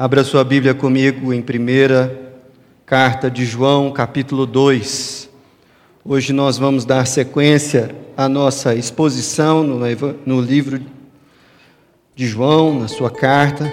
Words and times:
Abra 0.00 0.24
sua 0.24 0.42
Bíblia 0.42 0.72
comigo 0.72 1.30
em 1.30 1.42
primeira 1.42 2.32
carta 2.86 3.30
de 3.30 3.44
João, 3.44 3.92
capítulo 3.92 4.46
2. 4.46 5.28
Hoje 6.02 6.32
nós 6.32 6.56
vamos 6.56 6.86
dar 6.86 7.06
sequência 7.06 7.94
à 8.16 8.26
nossa 8.26 8.74
exposição 8.74 9.62
no, 9.62 10.40
livro 10.40 10.80
de 12.16 12.26
João, 12.26 12.80
na 12.80 12.88
sua 12.88 13.10
carta, 13.10 13.70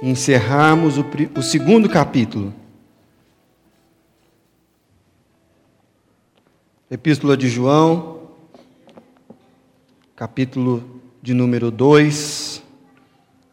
e 0.00 0.08
encerrarmos 0.08 0.96
o, 0.96 1.04
o 1.36 1.42
segundo 1.42 1.88
capítulo. 1.88 2.54
Epístola 6.88 7.36
de 7.36 7.48
João, 7.48 8.28
capítulo 10.14 11.00
de 11.20 11.34
número 11.34 11.68
2 11.68 12.51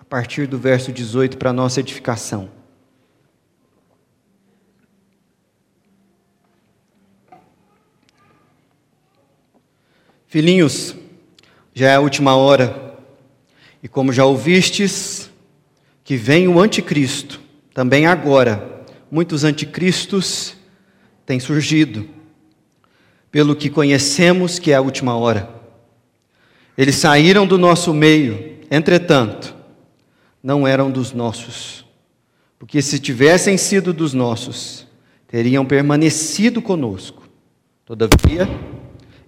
partir 0.10 0.48
do 0.48 0.58
verso 0.58 0.92
18 0.92 1.38
para 1.38 1.54
nossa 1.54 1.80
edificação. 1.80 2.50
Filhinhos, 10.26 10.96
já 11.74 11.92
é 11.92 11.96
a 11.96 12.00
última 12.00 12.36
hora, 12.36 12.98
e 13.84 13.88
como 13.88 14.12
já 14.12 14.26
ouvistes, 14.26 15.30
que 16.04 16.18
vem 16.18 16.48
o 16.48 16.60
anticristo, 16.60 17.40
também 17.74 18.08
agora, 18.08 18.84
muitos 19.12 19.44
anticristos 19.44 20.56
têm 21.24 21.40
surgido, 21.40 22.10
pelo 23.32 23.56
que 23.56 23.70
conhecemos 23.70 24.58
que 24.58 24.72
é 24.72 24.76
a 24.76 24.82
última 24.82 25.16
hora. 25.16 25.50
Eles 26.76 26.96
saíram 26.96 27.46
do 27.46 27.60
nosso 27.60 27.94
meio, 27.94 28.58
entretanto, 28.72 29.59
não 30.42 30.68
eram 30.68 30.90
dos 30.90 31.12
nossos. 31.12 31.86
Porque 32.58 32.82
se 32.82 33.00
tivessem 33.00 33.58
sido 33.58 33.94
dos 33.94 34.14
nossos, 34.14 34.86
teriam 35.28 35.66
permanecido 35.66 36.62
conosco. 36.62 37.24
Todavia, 37.86 38.48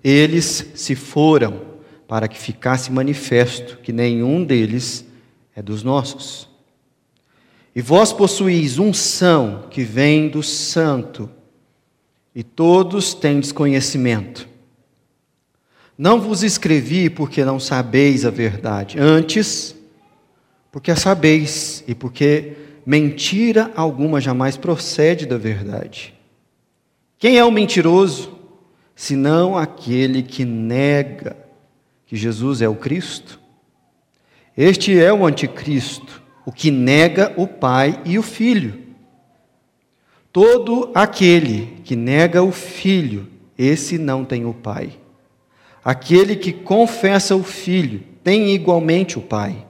eles 0.04 0.72
se 0.76 0.95
foram 0.95 1.62
para 2.08 2.28
que 2.28 2.38
ficasse 2.38 2.92
manifesto 2.92 3.78
que 3.78 3.94
nenhum 3.94 4.44
deles 4.44 5.06
é 5.56 5.62
dos 5.62 5.82
nossos. 5.82 6.50
E 7.73 7.82
vós 7.82 8.12
possuís 8.12 8.78
unção 8.78 9.67
que 9.70 9.84
vem 9.84 10.28
do 10.28 10.44
Santo, 10.44 11.30
e 12.36 12.44
todos 12.44 13.14
têm 13.14 13.39
desconhecimento. 13.39 14.48
Não 15.98 16.20
vos 16.20 16.44
escrevi 16.44 17.09
porque 17.09 17.45
não 17.45 17.59
sabeis 17.59 18.26
a 18.26 18.30
verdade, 18.30 19.00
antes 19.00 19.76
porque 20.72 20.89
a 20.89 20.95
sabeis 20.95 21.83
e 21.88 21.94
porque 21.94 22.53
mentira 22.86 23.72
alguma 23.75 24.22
jamais 24.22 24.55
procede 24.55 25.25
da 25.25 25.38
verdade. 25.38 26.14
Quem 27.19 27.38
é 27.38 27.44
o 27.44 27.52
mentiroso, 27.52 28.39
senão 28.95 29.58
aquele 29.58 30.23
que 30.23 30.45
nega 30.45 31.36
que 32.05 32.16
Jesus 32.16 32.61
é 32.61 32.69
o 32.69 32.75
Cristo? 32.75 33.39
Este 34.58 34.97
é 34.97 35.14
o 35.14 35.25
anticristo, 35.25 36.22
o 36.45 36.52
que 36.52 36.72
nega 36.72 37.33
o 37.38 37.45
Pai 37.47 38.02
e 38.05 38.17
o 38.17 38.23
Filho. 38.23 38.80
Todo 40.31 40.89
aquele 40.94 41.81
que 41.83 41.95
nega 41.95 42.42
o 42.42 42.52
Filho, 42.52 43.27
esse 43.58 43.97
não 43.97 44.23
tem 44.23 44.45
o 44.45 44.53
Pai. 44.53 44.92
Aquele 45.83 46.36
que 46.36 46.53
confessa 46.53 47.36
o 47.36 47.44
Filho, 47.44 48.03
tem 48.23 48.53
igualmente 48.53 49.17
o 49.17 49.22
Pai 49.22 49.66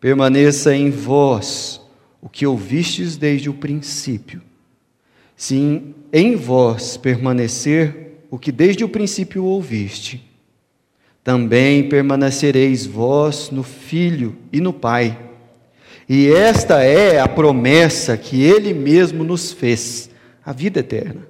permaneça 0.00 0.74
em 0.74 0.90
vós 0.90 1.80
o 2.20 2.28
que 2.28 2.46
ouvistes 2.46 3.16
desde 3.16 3.48
o 3.48 3.54
princípio. 3.54 4.42
Se 5.36 5.94
em 6.12 6.36
vós 6.36 6.96
permanecer 6.96 8.24
o 8.30 8.38
que 8.38 8.50
desde 8.50 8.84
o 8.84 8.88
princípio 8.88 9.44
ouviste, 9.44 10.24
também 11.22 11.88
permanecereis 11.88 12.86
vós 12.86 13.50
no 13.50 13.62
Filho 13.62 14.36
e 14.52 14.60
no 14.60 14.72
Pai. 14.72 15.18
E 16.08 16.28
esta 16.28 16.82
é 16.82 17.20
a 17.20 17.28
promessa 17.28 18.16
que 18.16 18.42
Ele 18.42 18.72
mesmo 18.72 19.22
nos 19.22 19.52
fez, 19.52 20.10
a 20.44 20.52
vida 20.52 20.80
eterna. 20.80 21.28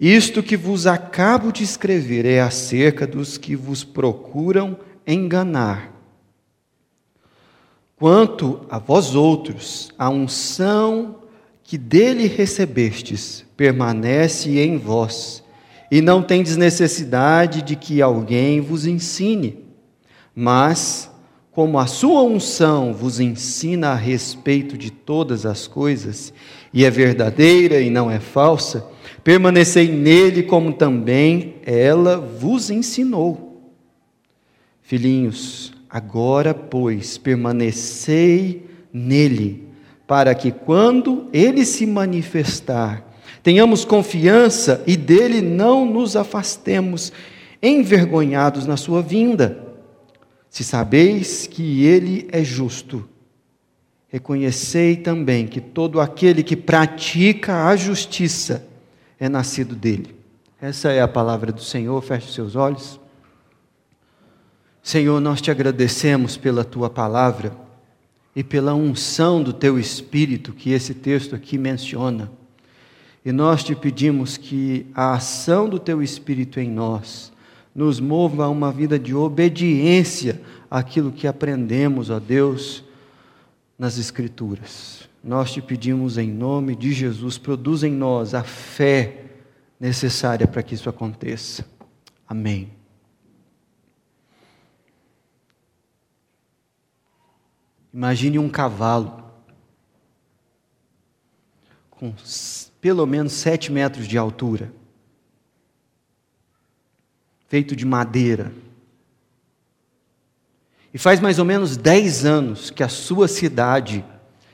Isto 0.00 0.42
que 0.42 0.56
vos 0.56 0.86
acabo 0.86 1.52
de 1.52 1.62
escrever 1.62 2.24
é 2.24 2.40
acerca 2.40 3.06
dos 3.06 3.36
que 3.36 3.54
vos 3.54 3.84
procuram 3.84 4.78
enganar. 5.06 5.99
Quanto 8.00 8.62
a 8.70 8.78
vós 8.78 9.14
outros, 9.14 9.90
a 9.98 10.08
unção 10.08 11.16
que 11.62 11.76
dele 11.76 12.26
recebestes 12.26 13.44
permanece 13.58 14.58
em 14.58 14.78
vós, 14.78 15.44
e 15.90 16.00
não 16.00 16.22
tendes 16.22 16.56
necessidade 16.56 17.60
de 17.60 17.76
que 17.76 18.00
alguém 18.00 18.58
vos 18.58 18.86
ensine. 18.86 19.66
Mas, 20.34 21.10
como 21.52 21.78
a 21.78 21.86
sua 21.86 22.22
unção 22.22 22.94
vos 22.94 23.20
ensina 23.20 23.90
a 23.90 23.96
respeito 23.96 24.78
de 24.78 24.90
todas 24.90 25.44
as 25.44 25.66
coisas, 25.66 26.32
e 26.72 26.86
é 26.86 26.90
verdadeira 26.90 27.82
e 27.82 27.90
não 27.90 28.10
é 28.10 28.18
falsa, 28.18 28.86
permanecei 29.22 29.92
nele 29.92 30.44
como 30.44 30.72
também 30.72 31.56
ela 31.66 32.16
vos 32.16 32.70
ensinou. 32.70 33.74
Filhinhos, 34.80 35.78
Agora, 35.90 36.54
pois, 36.54 37.18
permanecei 37.18 38.64
nele, 38.92 39.68
para 40.06 40.32
que 40.36 40.52
quando 40.52 41.28
ele 41.32 41.64
se 41.64 41.84
manifestar, 41.84 43.04
tenhamos 43.42 43.84
confiança 43.84 44.84
e 44.86 44.96
dele 44.96 45.40
não 45.40 45.84
nos 45.84 46.14
afastemos, 46.14 47.12
envergonhados 47.60 48.66
na 48.66 48.76
sua 48.76 49.02
vinda. 49.02 49.66
Se 50.48 50.62
sabeis 50.62 51.48
que 51.48 51.84
ele 51.84 52.28
é 52.30 52.44
justo, 52.44 53.08
reconhecei 54.08 54.96
também 54.96 55.46
que 55.46 55.60
todo 55.60 56.00
aquele 56.00 56.44
que 56.44 56.56
pratica 56.56 57.66
a 57.66 57.74
justiça 57.74 58.64
é 59.18 59.28
nascido 59.28 59.74
dele. 59.74 60.14
Essa 60.60 60.92
é 60.92 61.00
a 61.00 61.08
palavra 61.08 61.50
do 61.50 61.62
Senhor, 61.62 62.00
feche 62.00 62.32
seus 62.32 62.54
olhos. 62.54 62.99
Senhor, 64.82 65.20
nós 65.20 65.40
te 65.40 65.50
agradecemos 65.50 66.36
pela 66.36 66.64
tua 66.64 66.88
palavra 66.88 67.52
e 68.34 68.42
pela 68.42 68.74
unção 68.74 69.42
do 69.42 69.52
teu 69.52 69.78
espírito 69.78 70.52
que 70.52 70.70
esse 70.70 70.94
texto 70.94 71.34
aqui 71.34 71.58
menciona. 71.58 72.30
E 73.24 73.32
nós 73.32 73.62
te 73.62 73.74
pedimos 73.74 74.36
que 74.36 74.86
a 74.94 75.14
ação 75.14 75.68
do 75.68 75.78
teu 75.78 76.02
espírito 76.02 76.58
em 76.58 76.70
nós 76.70 77.30
nos 77.74 78.00
mova 78.00 78.44
a 78.44 78.48
uma 78.48 78.72
vida 78.72 78.98
de 78.98 79.14
obediência 79.14 80.40
àquilo 80.70 81.12
que 81.12 81.26
aprendemos, 81.26 82.08
ó 82.10 82.18
Deus, 82.18 82.82
nas 83.78 83.98
Escrituras. 83.98 85.08
Nós 85.22 85.52
te 85.52 85.60
pedimos 85.60 86.16
em 86.16 86.30
nome 86.30 86.74
de 86.74 86.92
Jesus, 86.92 87.36
produza 87.36 87.86
em 87.86 87.92
nós 87.92 88.34
a 88.34 88.42
fé 88.42 89.24
necessária 89.78 90.46
para 90.46 90.62
que 90.62 90.74
isso 90.74 90.88
aconteça. 90.88 91.64
Amém. 92.26 92.79
Imagine 97.92 98.38
um 98.38 98.48
cavalo 98.48 99.24
com 101.90 102.14
pelo 102.80 103.06
menos 103.06 103.32
sete 103.32 103.70
metros 103.70 104.08
de 104.08 104.16
altura, 104.16 104.72
feito 107.46 107.76
de 107.76 107.84
madeira. 107.84 108.52
E 110.94 110.98
faz 110.98 111.20
mais 111.20 111.38
ou 111.38 111.44
menos 111.44 111.76
dez 111.76 112.24
anos 112.24 112.70
que 112.70 112.82
a 112.82 112.88
sua 112.88 113.28
cidade 113.28 114.04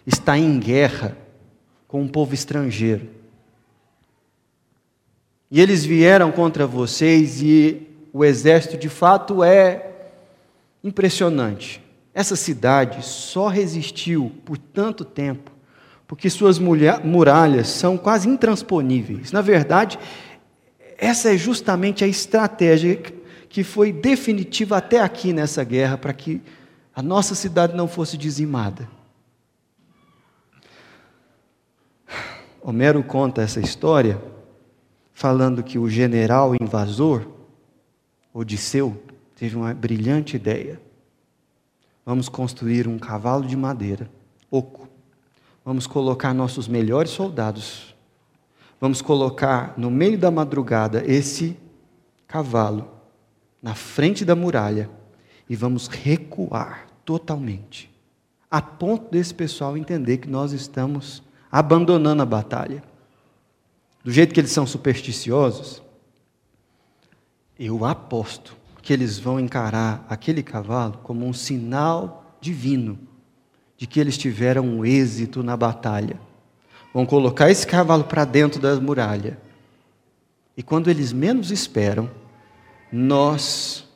está 0.05 0.37
em 0.37 0.59
guerra 0.59 1.17
com 1.87 2.03
um 2.03 2.09
povo 2.09 2.35
estrangeiro. 2.35 3.09
E 5.51 5.61
eles 5.61 5.85
vieram 5.85 6.33
contra 6.33 6.67
vocês 6.67 7.41
e 7.41 7.87
o 8.13 8.25
exército 8.25 8.77
de 8.77 8.89
fato 8.89 9.45
é 9.45 10.11
impressionante. 10.83 11.86
Essa 12.17 12.35
cidade 12.35 13.05
só 13.05 13.47
resistiu 13.47 14.33
por 14.43 14.57
tanto 14.57 15.05
tempo 15.05 15.53
porque 16.07 16.31
suas 16.31 16.59
muralhas 16.59 17.69
são 17.69 17.99
quase 17.99 18.27
intransponíveis. 18.27 19.33
Na 19.33 19.43
verdade, 19.43 19.99
essa 20.97 21.35
é 21.35 21.37
justamente 21.37 22.03
a 22.03 22.07
estratégia 22.09 22.97
que 23.51 23.63
foi 23.63 23.93
definitiva 23.93 24.79
até 24.79 25.03
aqui 25.03 25.31
nessa 25.31 25.63
guerra 25.63 25.99
para 25.99 26.15
que 26.15 26.41
a 26.95 27.03
nossa 27.03 27.35
cidade 27.35 27.77
não 27.77 27.87
fosse 27.87 28.17
dizimada. 28.17 28.89
Homero 32.63 33.03
conta 33.03 33.43
essa 33.43 33.61
história 33.61 34.19
falando 35.13 35.63
que 35.63 35.79
o 35.79 35.87
general 35.87 36.55
invasor, 36.59 37.27
Odisseu, 38.33 38.97
teve 39.35 39.55
uma 39.55 39.75
brilhante 39.75 40.35
ideia 40.37 40.86
Vamos 42.07 42.29
construir 42.29 42.87
um 42.87 43.01
cavalo 43.01 43.45
de 43.45 43.57
madeira, 43.57 44.09
oco. 44.49 44.89
Vamos 45.65 45.89
colocar 45.89 46.33
nossos 46.33 46.69
melhores 46.69 47.11
soldados. 47.11 47.97
Vamos 48.81 49.03
colocar 49.03 49.75
no 49.77 49.91
meio 49.91 50.17
da 50.17 50.31
madrugada 50.31 51.03
esse 51.05 51.57
cavalo 52.29 52.89
na 53.61 53.75
frente 53.75 54.25
da 54.25 54.37
muralha 54.37 54.89
e 55.49 55.57
vamos 55.57 55.89
recuar 55.89 56.87
totalmente, 57.05 57.91
a 58.49 58.63
ponto 58.63 59.11
desse 59.11 59.35
pessoal 59.35 59.77
entender 59.77 60.19
que 60.19 60.29
nós 60.29 60.53
estamos 60.53 61.25
abandonando 61.51 62.23
a 62.23 62.27
batalha. 62.27 62.85
Do 64.05 64.13
jeito 64.13 64.33
que 64.33 64.39
eles 64.39 64.53
são 64.53 64.65
supersticiosos, 64.65 65.83
eu 67.59 67.85
aposto 67.85 68.57
que 68.87 68.93
eles 68.93 69.19
vão 69.19 69.41
encarar 69.41 70.07
aquele 70.09 70.45
cavalo 70.45 71.01
como 71.03 71.27
um 71.27 71.33
sinal 71.33 72.37
divino 72.41 72.97
de 73.77 73.85
que 73.85 73.99
eles 73.99 74.17
tiveram 74.17 74.65
um 74.65 74.85
êxito 74.85 75.43
na 75.43 75.57
batalha. 75.57 76.21
Vão 76.95 77.05
colocar 77.05 77.51
esse 77.51 77.67
cavalo 77.67 78.05
para 78.05 78.25
dentro 78.25 78.61
da 78.61 78.77
muralha. 78.81 79.39
E 80.57 80.63
quando 80.63 80.89
eles 80.89 81.13
menos 81.13 81.51
esperam, 81.51 82.09
nós 82.93 83.89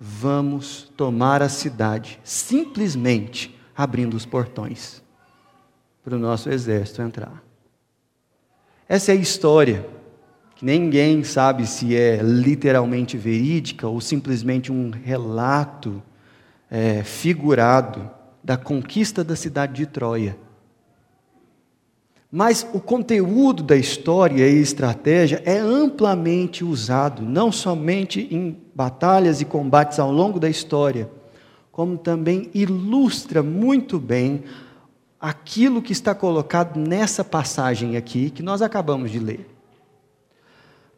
vamos 0.00 0.92
tomar 0.96 1.40
a 1.40 1.48
cidade, 1.48 2.18
simplesmente 2.24 3.56
abrindo 3.76 4.14
os 4.14 4.26
portões 4.26 5.00
para 6.02 6.16
o 6.16 6.18
nosso 6.18 6.50
exército 6.50 7.00
entrar. 7.00 7.44
Essa 8.88 9.12
é 9.12 9.14
a 9.14 9.20
história, 9.20 9.88
que 10.60 10.66
ninguém 10.66 11.24
sabe 11.24 11.66
se 11.66 11.96
é 11.96 12.20
literalmente 12.22 13.16
verídica 13.16 13.88
ou 13.88 13.98
simplesmente 13.98 14.70
um 14.70 14.90
relato 14.90 16.02
é, 16.70 17.02
figurado 17.02 18.10
da 18.44 18.58
conquista 18.58 19.24
da 19.24 19.34
cidade 19.34 19.72
de 19.72 19.86
Troia. 19.86 20.36
Mas 22.30 22.68
o 22.74 22.78
conteúdo 22.78 23.62
da 23.62 23.74
história 23.74 24.46
e 24.46 24.60
estratégia 24.60 25.42
é 25.46 25.56
amplamente 25.56 26.62
usado, 26.62 27.22
não 27.22 27.50
somente 27.50 28.28
em 28.30 28.54
batalhas 28.74 29.40
e 29.40 29.46
combates 29.46 29.98
ao 29.98 30.12
longo 30.12 30.38
da 30.38 30.50
história, 30.50 31.10
como 31.72 31.96
também 31.96 32.50
ilustra 32.52 33.42
muito 33.42 33.98
bem 33.98 34.44
aquilo 35.18 35.80
que 35.80 35.92
está 35.92 36.14
colocado 36.14 36.78
nessa 36.78 37.24
passagem 37.24 37.96
aqui 37.96 38.28
que 38.28 38.42
nós 38.42 38.60
acabamos 38.60 39.10
de 39.10 39.18
ler. 39.18 39.59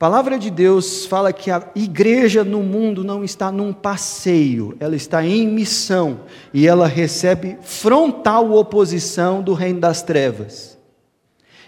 A 0.03 0.11
palavra 0.11 0.37
de 0.37 0.51
Deus 0.51 1.07
fala 1.07 1.33
que 1.33 1.49
a 1.49 1.63
igreja 1.77 2.43
no 2.43 2.61
mundo 2.61 3.05
não 3.05 3.23
está 3.23 3.53
num 3.53 3.73
passeio, 3.73 4.77
ela 4.81 4.97
está 4.97 5.25
em 5.25 5.47
missão 5.47 6.23
e 6.53 6.67
ela 6.67 6.89
recebe 6.89 7.57
frontal 7.63 8.51
oposição 8.51 9.41
do 9.41 9.55
reino 9.55 9.79
das 9.79 10.03
trevas 10.03 10.77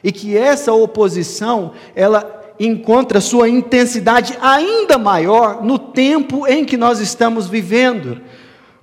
e 0.03 0.11
que 0.11 0.37
essa 0.37 0.73
oposição 0.73 1.75
ela 1.95 2.43
encontra 2.59 3.21
sua 3.21 3.49
intensidade 3.49 4.37
ainda 4.43 4.99
maior 4.99 5.63
no 5.63 5.79
tempo 5.79 6.45
em 6.45 6.65
que 6.65 6.77
nós 6.77 6.99
estamos 6.99 7.47
vivendo. 7.47 8.21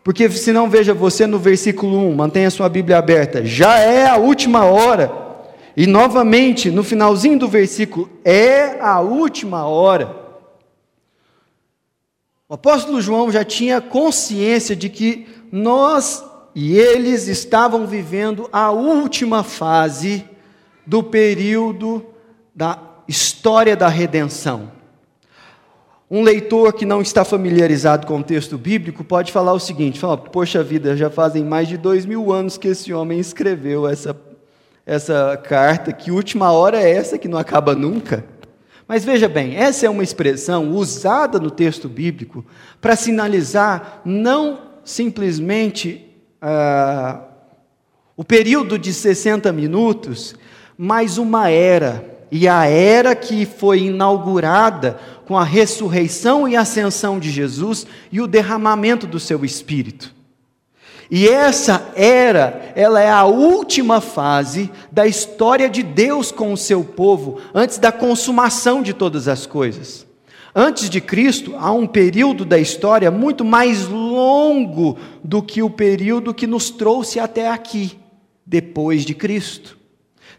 Porque 0.02 0.30
se 0.30 0.54
não 0.54 0.70
veja 0.70 0.94
você 0.94 1.28
no 1.28 1.38
versículo 1.38 1.98
1, 2.08 2.16
mantenha 2.16 2.50
sua 2.50 2.70
Bíblia 2.70 3.00
aberta. 3.00 3.44
Já 3.44 3.80
é 3.80 4.08
a 4.08 4.16
última 4.16 4.64
hora. 4.64 5.21
E 5.76 5.88
novamente, 5.88 6.70
no 6.70 6.84
finalzinho 6.84 7.40
do 7.40 7.48
versículo, 7.48 8.10
é 8.24 8.80
a 8.80 9.00
última 9.00 9.66
hora. 9.66 10.16
O 12.50 12.56
apóstolo 12.56 13.02
João 13.02 13.32
já 13.32 13.46
tinha 13.46 13.80
consciência 13.80 14.76
de 14.76 14.90
que 14.90 15.28
nós 15.52 16.24
e 16.54 16.78
eles 16.78 17.28
estavam 17.28 17.88
vivendo 17.88 18.50
a 18.52 18.72
última 18.72 19.44
fase 19.44 20.26
do 20.86 21.02
período 21.02 22.06
da 22.54 22.78
história 23.08 23.76
da 23.76 23.88
redenção. 23.88 24.72
Um 26.10 26.24
leitor 26.24 26.74
que 26.74 26.86
não 26.86 27.02
está 27.02 27.24
familiarizado 27.24 28.06
com 28.06 28.20
o 28.20 28.24
texto 28.24 28.58
bíblico 28.58 29.02
pode 29.02 29.32
falar 29.32 29.54
o 29.54 29.60
seguinte: 29.60 29.98
fala, 29.98 30.18
poxa 30.18 30.62
vida, 30.62 30.98
já 30.98 31.10
fazem 31.10 31.46
mais 31.46 31.70
de 31.70 31.78
dois 31.78 32.06
mil 32.06 32.34
anos 32.34 32.58
que 32.58 32.68
esse 32.68 32.94
homem 32.94 33.18
escreveu 33.18 33.88
essa, 33.88 34.14
essa 34.86 35.40
carta, 35.44 35.94
que 35.94 36.12
última 36.12 36.52
hora 36.52 36.82
é 36.82 36.92
essa 36.92 37.18
que 37.18 37.28
não 37.28 37.38
acaba 37.38 37.76
nunca? 37.76 38.26
Mas 38.88 39.06
veja 39.06 39.30
bem, 39.30 39.56
essa 39.56 39.86
é 39.86 39.90
uma 39.90 40.04
expressão 40.04 40.72
usada 40.72 41.40
no 41.40 41.50
texto 41.50 41.88
bíblico 41.88 42.46
para 42.80 42.96
sinalizar 42.96 44.02
não 44.04 44.60
simplesmente 44.84 46.06
ah, 46.42 47.22
o 48.18 48.24
período 48.24 48.78
de 48.78 48.94
60 48.94 49.52
minutos 49.54 50.36
mas 50.84 51.20
uma 51.20 51.48
era, 51.48 52.04
e 52.32 52.48
a 52.48 52.66
era 52.66 53.14
que 53.16 53.46
foi 53.46 53.82
inaugurada 53.84 55.00
com 55.28 55.38
a 55.38 55.44
ressurreição 55.44 56.48
e 56.48 56.56
ascensão 56.56 57.20
de 57.20 57.30
Jesus 57.30 57.86
e 58.12 58.20
o 58.20 58.26
derramamento 58.26 59.06
do 59.06 59.20
seu 59.20 59.46
espírito. 59.46 60.12
E 61.14 61.28
essa 61.28 61.92
era, 61.94 62.72
ela 62.74 63.02
é 63.02 63.10
a 63.10 63.26
última 63.26 64.00
fase 64.00 64.72
da 64.90 65.06
história 65.06 65.70
de 65.70 65.84
Deus 65.84 66.32
com 66.32 66.54
o 66.54 66.58
seu 66.58 66.86
povo, 66.86 67.38
antes 67.54 67.78
da 67.78 67.92
consumação 67.92 68.82
de 68.82 68.94
todas 68.94 69.28
as 69.28 69.46
coisas. 69.46 70.08
Antes 70.56 70.90
de 70.90 71.02
Cristo, 71.02 71.54
há 71.58 71.70
um 71.74 71.86
período 71.86 72.46
da 72.46 72.58
história 72.58 73.12
muito 73.12 73.44
mais 73.44 73.88
longo 73.88 74.98
do 75.22 75.44
que 75.44 75.62
o 75.62 75.70
período 75.70 76.34
que 76.34 76.48
nos 76.48 76.70
trouxe 76.70 77.20
até 77.20 77.50
aqui, 77.50 77.98
depois 78.46 79.04
de 79.04 79.14
Cristo. 79.14 79.78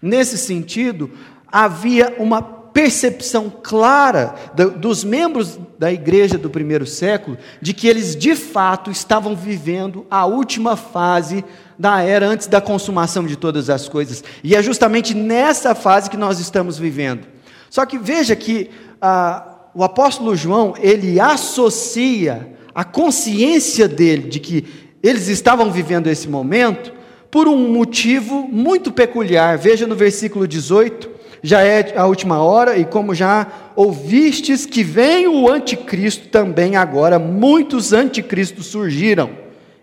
Nesse 0.00 0.38
sentido, 0.38 1.10
havia 1.46 2.14
uma 2.18 2.40
percepção 2.72 3.52
clara 3.62 4.34
dos 4.78 5.04
membros 5.04 5.58
da 5.78 5.92
igreja 5.92 6.38
do 6.38 6.48
primeiro 6.48 6.86
século 6.86 7.36
de 7.60 7.72
que 7.72 7.86
eles 7.86 8.16
de 8.16 8.34
fato 8.34 8.90
estavam 8.90 9.36
vivendo 9.36 10.06
a 10.10 10.24
última 10.24 10.76
fase 10.76 11.44
da 11.78 12.00
era 12.00 12.26
antes 12.26 12.46
da 12.46 12.60
consumação 12.60 13.26
de 13.26 13.36
todas 13.36 13.68
as 13.68 13.88
coisas. 13.88 14.22
E 14.42 14.54
é 14.54 14.62
justamente 14.62 15.14
nessa 15.14 15.74
fase 15.74 16.08
que 16.08 16.16
nós 16.16 16.38
estamos 16.38 16.78
vivendo. 16.78 17.26
Só 17.68 17.84
que 17.84 17.98
veja 17.98 18.36
que 18.36 18.70
ah, 19.00 19.52
o 19.74 19.82
apóstolo 19.82 20.36
João 20.36 20.74
ele 20.78 21.18
associa 21.18 22.56
a 22.74 22.84
consciência 22.84 23.88
dele 23.88 24.28
de 24.28 24.40
que 24.40 24.64
eles 25.02 25.28
estavam 25.28 25.70
vivendo 25.70 26.06
esse 26.06 26.28
momento 26.28 26.92
por 27.30 27.48
um 27.48 27.72
motivo 27.72 28.46
muito 28.46 28.92
peculiar. 28.92 29.58
Veja 29.58 29.86
no 29.86 29.96
versículo 29.96 30.46
18: 30.46 31.10
já 31.42 31.62
é 31.62 31.98
a 31.98 32.06
última 32.06 32.42
hora, 32.42 32.76
e 32.78 32.84
como 32.84 33.14
já 33.14 33.72
ouvistes 33.74 34.64
que 34.64 34.84
vem 34.84 35.26
o 35.26 35.50
anticristo, 35.50 36.28
também 36.28 36.76
agora 36.76 37.18
muitos 37.18 37.92
anticristos 37.92 38.66
surgiram. 38.66 39.30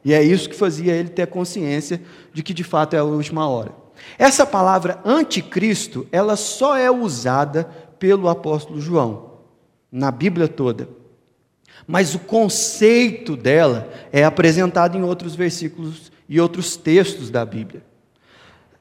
E 0.03 0.13
é 0.13 0.23
isso 0.23 0.49
que 0.49 0.55
fazia 0.55 0.93
ele 0.93 1.09
ter 1.09 1.27
consciência 1.27 2.01
de 2.33 2.41
que 2.41 2.53
de 2.53 2.63
fato 2.63 2.95
é 2.95 2.99
a 2.99 3.03
última 3.03 3.47
hora. 3.47 3.73
Essa 4.17 4.45
palavra 4.45 4.99
anticristo, 5.03 6.07
ela 6.11 6.37
só 6.37 6.77
é 6.77 6.89
usada 6.89 7.69
pelo 7.99 8.29
apóstolo 8.29 8.79
João, 8.79 9.33
na 9.91 10.09
Bíblia 10.09 10.47
toda. 10.47 10.87
Mas 11.85 12.15
o 12.15 12.19
conceito 12.19 13.35
dela 13.35 13.89
é 14.11 14.23
apresentado 14.23 14.97
em 14.97 15.03
outros 15.03 15.35
versículos 15.35 16.11
e 16.29 16.39
outros 16.39 16.77
textos 16.77 17.29
da 17.29 17.45
Bíblia. 17.45 17.88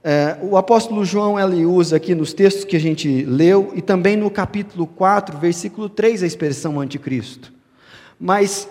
É, 0.02 0.37
o 0.43 0.57
apóstolo 0.57 1.05
João 1.05 1.38
ele 1.38 1.67
usa 1.67 1.97
aqui 1.97 2.14
nos 2.14 2.33
textos 2.33 2.64
que 2.64 2.76
a 2.76 2.81
gente 2.81 3.25
leu 3.25 3.73
e 3.75 3.83
também 3.83 4.17
no 4.17 4.31
capítulo 4.31 4.87
4, 4.87 5.37
versículo 5.38 5.88
3, 5.88 6.23
a 6.23 6.26
expressão 6.26 6.81
anticristo. 6.81 7.52
Mas 8.19 8.69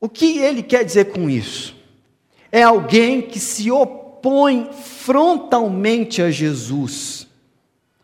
o 0.00 0.08
que 0.08 0.38
ele 0.38 0.62
quer 0.62 0.84
dizer 0.84 1.06
com 1.06 1.28
isso? 1.30 1.74
É 2.52 2.62
alguém 2.62 3.22
que 3.22 3.40
se 3.40 3.70
opõe 3.70 4.70
frontalmente 4.72 6.22
a 6.22 6.30
Jesus 6.30 7.26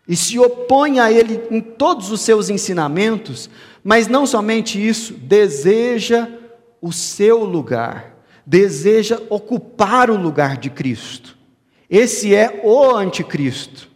e 0.08 0.16
se 0.16 0.38
opõe 0.38 0.98
a 0.98 1.12
ele 1.12 1.40
em 1.50 1.60
todos 1.60 2.10
os 2.10 2.20
seus 2.22 2.50
ensinamentos, 2.50 3.48
mas 3.84 4.08
não 4.08 4.26
somente 4.26 4.84
isso, 4.84 5.14
deseja 5.14 6.28
o 6.80 6.92
seu 6.92 7.44
lugar 7.44 8.12
deseja 8.46 9.20
ocupar 9.30 10.10
o 10.10 10.16
lugar 10.16 10.56
de 10.56 10.70
Cristo. 10.70 11.36
Esse 11.92 12.34
é 12.34 12.62
o 12.64 12.96
anticristo. 12.96 13.86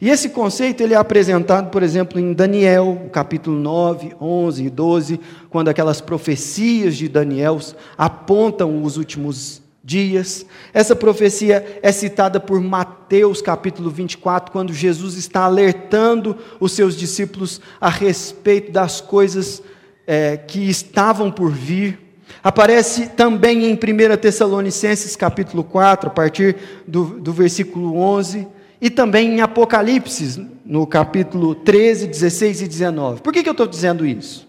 E 0.00 0.10
esse 0.10 0.30
conceito 0.30 0.82
ele 0.82 0.94
é 0.94 0.96
apresentado, 0.96 1.70
por 1.70 1.84
exemplo, 1.84 2.18
em 2.18 2.32
Daniel, 2.32 3.08
capítulo 3.12 3.56
9, 3.56 4.16
11 4.20 4.64
e 4.64 4.68
12, 4.68 5.20
quando 5.48 5.68
aquelas 5.68 6.00
profecias 6.00 6.96
de 6.96 7.08
Daniel 7.08 7.60
apontam 7.96 8.82
os 8.82 8.96
últimos 8.96 9.62
dias. 9.84 10.44
Essa 10.74 10.96
profecia 10.96 11.78
é 11.80 11.92
citada 11.92 12.40
por 12.40 12.60
Mateus, 12.60 13.40
capítulo 13.40 13.88
24, 13.88 14.50
quando 14.50 14.72
Jesus 14.72 15.14
está 15.14 15.44
alertando 15.44 16.36
os 16.58 16.72
seus 16.72 16.96
discípulos 16.96 17.60
a 17.80 17.88
respeito 17.88 18.72
das 18.72 19.00
coisas 19.00 19.62
é, 20.08 20.36
que 20.36 20.68
estavam 20.68 21.30
por 21.30 21.52
vir. 21.52 22.07
Aparece 22.42 23.08
também 23.08 23.64
em 23.64 23.74
1 23.74 24.16
Tessalonicenses 24.16 25.16
capítulo 25.16 25.64
4, 25.64 26.08
a 26.08 26.12
partir 26.12 26.56
do, 26.86 27.04
do 27.20 27.32
versículo 27.32 27.98
11, 27.98 28.46
e 28.80 28.88
também 28.88 29.36
em 29.36 29.40
Apocalipse, 29.40 30.46
no 30.64 30.86
capítulo 30.86 31.54
13, 31.54 32.06
16 32.06 32.62
e 32.62 32.68
19. 32.68 33.22
Por 33.22 33.32
que, 33.32 33.42
que 33.42 33.48
eu 33.48 33.52
estou 33.52 33.66
dizendo 33.66 34.06
isso? 34.06 34.46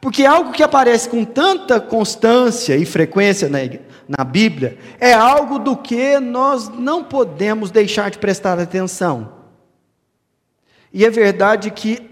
Porque 0.00 0.24
algo 0.24 0.52
que 0.52 0.62
aparece 0.62 1.08
com 1.08 1.24
tanta 1.24 1.78
constância 1.80 2.76
e 2.76 2.86
frequência 2.86 3.48
na, 3.48 3.58
na 4.08 4.24
Bíblia 4.24 4.78
é 4.98 5.12
algo 5.12 5.58
do 5.58 5.76
que 5.76 6.18
nós 6.18 6.68
não 6.68 7.04
podemos 7.04 7.70
deixar 7.70 8.10
de 8.10 8.18
prestar 8.18 8.58
atenção. 8.58 9.32
E 10.92 11.04
é 11.04 11.10
verdade 11.10 11.70
que 11.70 12.10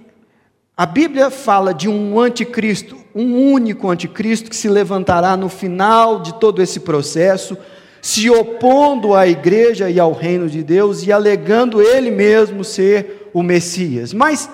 a 0.77 0.87
Bíblia 0.87 1.31
fala 1.31 1.73
de 1.73 1.89
um 1.89 2.21
anticristo, 2.21 2.98
um 3.15 3.53
único 3.53 3.91
anticristo 3.91 4.51
que 4.51 4.57
se 4.57 4.69
levantará 4.69 5.37
no 5.37 5.49
final 5.49 6.21
de 6.21 6.35
todo 6.35 6.63
esse 6.63 6.81
processo, 6.81 7.57
se 8.01 8.31
opondo 8.31 9.15
à 9.15 9.27
igreja 9.27 9.91
e 9.91 9.99
ao 9.99 10.13
reino 10.13 10.49
de 10.49 10.63
Deus 10.63 11.07
e 11.07 11.13
alegando 11.13 11.83
ele 11.83 12.11
mesmo 12.11 12.63
ser 12.65 13.31
o 13.35 13.43
Messias. 13.43 14.13
Mas 14.13 14.49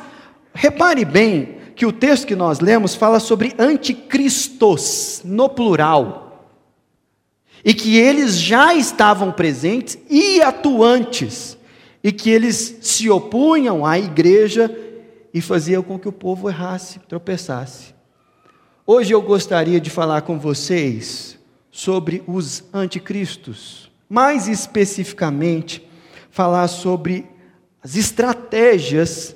repare 0.52 1.04
bem 1.04 1.56
que 1.74 1.84
o 1.84 1.92
texto 1.92 2.26
que 2.26 2.36
nós 2.36 2.60
lemos 2.60 2.94
fala 2.94 3.18
sobre 3.18 3.54
anticristos, 3.58 5.20
no 5.24 5.48
plural, 5.48 6.50
e 7.64 7.72
que 7.72 7.96
eles 7.96 8.38
já 8.38 8.74
estavam 8.74 9.32
presentes 9.32 9.98
e 10.08 10.40
atuantes, 10.42 11.56
e 12.02 12.12
que 12.12 12.30
eles 12.30 12.78
se 12.82 13.08
opunham 13.08 13.84
à 13.84 13.98
igreja 13.98 14.70
e 15.32 15.40
fazia 15.40 15.82
com 15.82 15.98
que 15.98 16.08
o 16.08 16.12
povo 16.12 16.48
errasse, 16.48 17.00
tropeçasse. 17.08 17.93
Hoje 18.86 19.14
eu 19.14 19.22
gostaria 19.22 19.80
de 19.80 19.88
falar 19.88 20.20
com 20.22 20.38
vocês 20.38 21.38
sobre 21.70 22.22
os 22.26 22.64
anticristos, 22.70 23.90
mais 24.10 24.46
especificamente, 24.46 25.88
falar 26.30 26.68
sobre 26.68 27.26
as 27.82 27.96
estratégias 27.96 29.34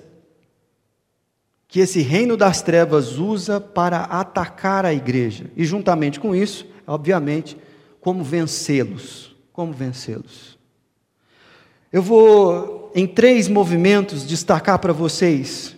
que 1.66 1.80
esse 1.80 2.02
reino 2.02 2.36
das 2.36 2.60
trevas 2.60 3.16
usa 3.16 3.58
para 3.58 4.00
atacar 4.00 4.84
a 4.84 4.92
igreja. 4.92 5.50
E 5.56 5.64
juntamente 5.64 6.20
com 6.20 6.36
isso, 6.36 6.66
obviamente, 6.86 7.56
como 8.02 8.22
vencê-los. 8.22 9.34
Como 9.50 9.72
vencê-los. 9.72 10.58
Eu 11.90 12.02
vou, 12.02 12.92
em 12.94 13.06
três 13.06 13.48
movimentos, 13.48 14.26
destacar 14.26 14.78
para 14.78 14.92
vocês 14.92 15.74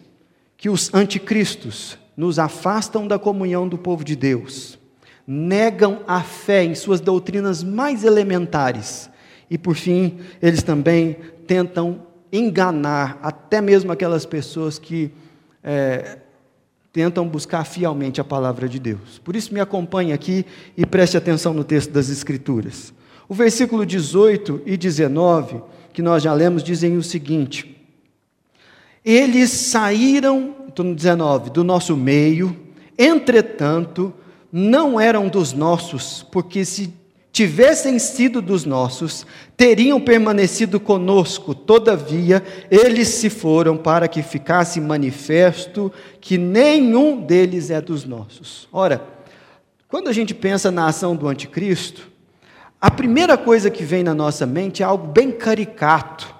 que 0.56 0.68
os 0.68 0.92
anticristos 0.92 1.99
nos 2.20 2.38
afastam 2.38 3.08
da 3.08 3.18
comunhão 3.18 3.66
do 3.66 3.78
povo 3.78 4.04
de 4.04 4.14
Deus, 4.14 4.78
negam 5.26 6.00
a 6.06 6.20
fé 6.20 6.62
em 6.62 6.74
suas 6.74 7.00
doutrinas 7.00 7.64
mais 7.64 8.04
elementares 8.04 9.08
e, 9.48 9.56
por 9.56 9.74
fim, 9.74 10.18
eles 10.42 10.62
também 10.62 11.16
tentam 11.46 12.02
enganar 12.30 13.18
até 13.22 13.62
mesmo 13.62 13.90
aquelas 13.90 14.26
pessoas 14.26 14.78
que 14.78 15.10
é, 15.64 16.18
tentam 16.92 17.26
buscar 17.26 17.64
fielmente 17.64 18.20
a 18.20 18.24
palavra 18.24 18.68
de 18.68 18.78
Deus. 18.78 19.18
Por 19.24 19.34
isso, 19.34 19.54
me 19.54 19.58
acompanhe 19.58 20.12
aqui 20.12 20.44
e 20.76 20.84
preste 20.84 21.16
atenção 21.16 21.54
no 21.54 21.64
texto 21.64 21.90
das 21.90 22.10
Escrituras. 22.10 22.92
O 23.30 23.34
versículo 23.34 23.86
18 23.86 24.60
e 24.66 24.76
19, 24.76 25.62
que 25.90 26.02
nós 26.02 26.22
já 26.22 26.34
lemos, 26.34 26.62
dizem 26.62 26.98
o 26.98 27.02
seguinte: 27.02 27.79
eles 29.04 29.50
saíram, 29.50 30.54
estou 30.68 30.84
no 30.84 30.94
19, 30.94 31.50
do 31.50 31.64
nosso 31.64 31.96
meio, 31.96 32.56
entretanto, 32.98 34.12
não 34.52 35.00
eram 35.00 35.28
dos 35.28 35.52
nossos, 35.52 36.26
porque 36.30 36.64
se 36.64 36.92
tivessem 37.32 37.98
sido 37.98 38.42
dos 38.42 38.64
nossos, 38.64 39.26
teriam 39.56 40.00
permanecido 40.00 40.80
conosco, 40.80 41.54
todavia, 41.54 42.42
eles 42.70 43.08
se 43.08 43.30
foram 43.30 43.76
para 43.76 44.08
que 44.08 44.22
ficasse 44.22 44.80
manifesto 44.80 45.92
que 46.20 46.36
nenhum 46.36 47.20
deles 47.20 47.70
é 47.70 47.80
dos 47.80 48.04
nossos. 48.04 48.68
Ora, 48.72 49.02
quando 49.88 50.08
a 50.08 50.12
gente 50.12 50.34
pensa 50.34 50.70
na 50.70 50.86
ação 50.86 51.16
do 51.16 51.28
anticristo, 51.28 52.10
a 52.80 52.90
primeira 52.90 53.36
coisa 53.36 53.70
que 53.70 53.84
vem 53.84 54.02
na 54.02 54.14
nossa 54.14 54.46
mente 54.46 54.82
é 54.82 54.86
algo 54.86 55.06
bem 55.06 55.30
caricato. 55.30 56.34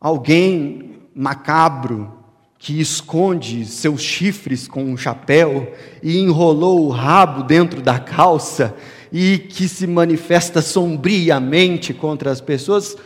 Alguém 0.00 0.95
macabro 1.16 2.12
que 2.58 2.78
esconde 2.78 3.64
seus 3.64 4.02
chifres 4.02 4.68
com 4.68 4.84
um 4.84 4.96
chapéu 4.96 5.72
e 6.02 6.18
enrolou 6.18 6.84
o 6.84 6.90
rabo 6.90 7.42
dentro 7.42 7.80
da 7.80 7.98
calça 7.98 8.76
e 9.10 9.38
que 9.38 9.66
se 9.66 9.86
manifesta 9.86 10.60
sombriamente 10.60 11.94
contra 11.94 12.30
as 12.30 12.42
pessoas 12.42 12.96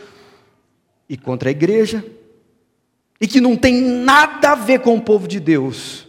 e 1.07 1.15
contra 1.15 1.49
a 1.49 1.51
igreja 1.51 2.03
e 3.19 3.27
que 3.27 3.39
não 3.39 3.55
tem 3.55 3.79
nada 3.79 4.51
a 4.51 4.55
ver 4.55 4.79
com 4.79 4.97
o 4.97 5.01
povo 5.01 5.25
de 5.25 5.39
Deus. 5.39 6.07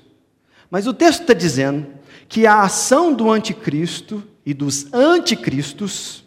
Mas 0.69 0.89
o 0.89 0.95
texto 0.95 1.21
está 1.21 1.35
dizendo 1.35 1.87
que 2.29 2.47
a 2.47 2.63
ação 2.63 3.13
do 3.13 3.31
anticristo 3.31 4.25
e 4.45 4.53
dos 4.53 4.93
anticristos 4.93 6.25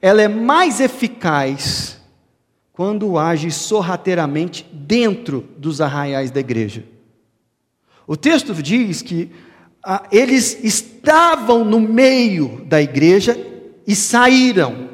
ela 0.00 0.22
é 0.22 0.28
mais 0.28 0.80
eficaz 0.80 2.01
quando 2.72 3.18
age 3.18 3.50
sorrateiramente 3.50 4.66
dentro 4.72 5.46
dos 5.58 5.80
arraiais 5.80 6.30
da 6.30 6.40
igreja. 6.40 6.84
O 8.06 8.16
texto 8.16 8.54
diz 8.54 9.02
que 9.02 9.30
ah, 9.84 10.04
eles 10.10 10.58
estavam 10.62 11.64
no 11.64 11.80
meio 11.80 12.62
da 12.66 12.80
igreja 12.80 13.38
e 13.86 13.94
saíram. 13.94 14.90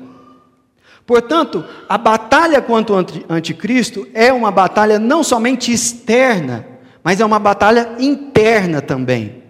Portanto, 1.06 1.64
a 1.88 1.96
batalha 1.96 2.60
contra 2.60 2.96
o 2.96 3.06
anticristo 3.28 4.06
é 4.12 4.32
uma 4.32 4.50
batalha 4.50 4.98
não 4.98 5.22
somente 5.22 5.72
externa, 5.72 6.66
mas 7.02 7.20
é 7.20 7.24
uma 7.24 7.38
batalha 7.38 7.96
interna 7.98 8.82
também. 8.82 9.42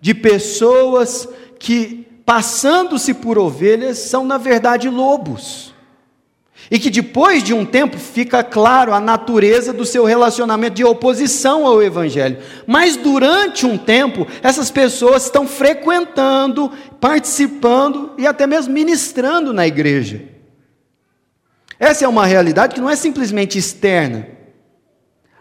De 0.00 0.14
pessoas 0.14 1.28
que, 1.58 2.06
passando-se 2.24 3.12
por 3.12 3.38
ovelhas, 3.38 3.98
são 3.98 4.24
na 4.24 4.38
verdade 4.38 4.88
lobos. 4.88 5.71
E 6.70 6.78
que 6.78 6.90
depois 6.90 7.42
de 7.42 7.52
um 7.52 7.64
tempo 7.64 7.98
fica 7.98 8.42
claro 8.42 8.94
a 8.94 9.00
natureza 9.00 9.72
do 9.72 9.84
seu 9.84 10.04
relacionamento 10.04 10.76
de 10.76 10.84
oposição 10.84 11.66
ao 11.66 11.82
Evangelho. 11.82 12.38
Mas 12.66 12.96
durante 12.96 13.66
um 13.66 13.76
tempo, 13.76 14.26
essas 14.42 14.70
pessoas 14.70 15.24
estão 15.24 15.46
frequentando, 15.46 16.70
participando 17.00 18.12
e 18.16 18.26
até 18.26 18.46
mesmo 18.46 18.72
ministrando 18.72 19.52
na 19.52 19.66
igreja. 19.66 20.22
Essa 21.78 22.04
é 22.04 22.08
uma 22.08 22.26
realidade 22.26 22.74
que 22.74 22.80
não 22.80 22.88
é 22.88 22.94
simplesmente 22.94 23.58
externa. 23.58 24.28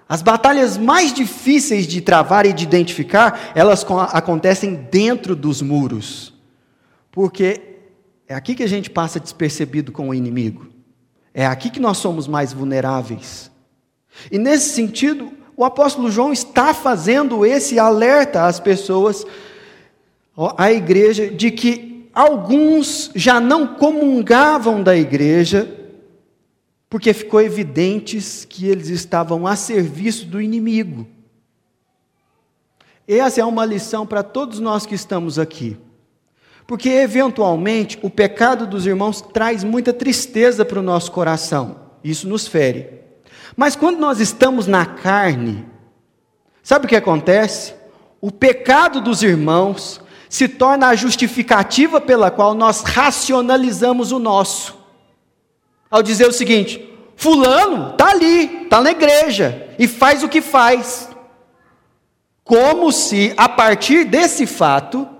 As 0.09 0.21
batalhas 0.21 0.77
mais 0.77 1.13
difíceis 1.13 1.87
de 1.87 2.01
travar 2.01 2.45
e 2.45 2.51
de 2.51 2.63
identificar, 2.63 3.51
elas 3.55 3.85
acontecem 4.11 4.73
dentro 4.73 5.37
dos 5.37 5.61
muros. 5.61 6.33
Porque 7.11 7.61
é 8.27 8.33
aqui 8.33 8.55
que 8.55 8.63
a 8.63 8.67
gente 8.67 8.89
passa 8.89 9.19
despercebido 9.19 9.91
com 9.91 10.09
o 10.09 10.13
inimigo. 10.13 10.70
É 11.33 11.45
aqui 11.45 11.69
que 11.69 11.79
nós 11.79 11.97
somos 11.97 12.27
mais 12.27 12.51
vulneráveis. 12.51 13.49
E 14.31 14.37
nesse 14.37 14.73
sentido, 14.73 15.31
o 15.55 15.63
apóstolo 15.63 16.11
João 16.11 16.33
está 16.33 16.73
fazendo 16.73 17.45
esse 17.45 17.79
alerta 17.79 18.45
às 18.45 18.59
pessoas, 18.59 19.25
à 20.57 20.71
igreja, 20.71 21.29
de 21.29 21.51
que 21.51 22.09
alguns 22.13 23.11
já 23.15 23.39
não 23.39 23.67
comungavam 23.67 24.83
da 24.83 24.95
igreja, 24.95 25.77
porque 26.89 27.13
ficou 27.13 27.41
evidentes 27.41 28.43
que 28.43 28.67
eles 28.67 28.89
estavam 28.89 29.47
a 29.47 29.55
serviço 29.55 30.25
do 30.25 30.41
inimigo. 30.41 31.07
Essa 33.07 33.41
é 33.41 33.45
uma 33.45 33.65
lição 33.65 34.05
para 34.05 34.23
todos 34.23 34.59
nós 34.59 34.85
que 34.85 34.95
estamos 34.95 35.39
aqui. 35.39 35.77
Porque, 36.71 36.87
eventualmente, 36.87 37.99
o 38.01 38.09
pecado 38.09 38.65
dos 38.65 38.85
irmãos 38.85 39.19
traz 39.19 39.61
muita 39.61 39.91
tristeza 39.91 40.63
para 40.63 40.79
o 40.79 40.81
nosso 40.81 41.11
coração. 41.11 41.81
Isso 42.01 42.29
nos 42.29 42.47
fere. 42.47 43.01
Mas 43.57 43.75
quando 43.75 43.99
nós 43.99 44.21
estamos 44.21 44.67
na 44.67 44.85
carne, 44.85 45.65
sabe 46.63 46.85
o 46.85 46.87
que 46.87 46.95
acontece? 46.95 47.73
O 48.21 48.31
pecado 48.31 49.01
dos 49.01 49.21
irmãos 49.21 49.99
se 50.29 50.47
torna 50.47 50.87
a 50.87 50.95
justificativa 50.95 51.99
pela 51.99 52.31
qual 52.31 52.53
nós 52.53 52.83
racionalizamos 52.83 54.13
o 54.13 54.17
nosso. 54.17 54.73
Ao 55.89 56.01
dizer 56.01 56.29
o 56.29 56.31
seguinte: 56.31 56.89
Fulano 57.17 57.89
está 57.91 58.11
ali, 58.11 58.63
está 58.63 58.81
na 58.81 58.91
igreja 58.91 59.67
e 59.77 59.89
faz 59.89 60.23
o 60.23 60.29
que 60.29 60.39
faz. 60.39 61.09
Como 62.45 62.93
se, 62.93 63.33
a 63.35 63.49
partir 63.49 64.05
desse 64.05 64.47
fato, 64.47 65.19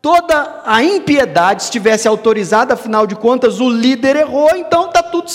toda 0.00 0.62
a 0.64 0.82
impiedade 0.82 1.62
estivesse 1.62 2.06
autorizada, 2.06 2.74
afinal 2.74 3.06
de 3.06 3.14
contas, 3.14 3.60
o 3.60 3.68
líder 3.68 4.16
errou, 4.16 4.50
então 4.54 4.86
está 4.86 5.02
tudo. 5.02 5.30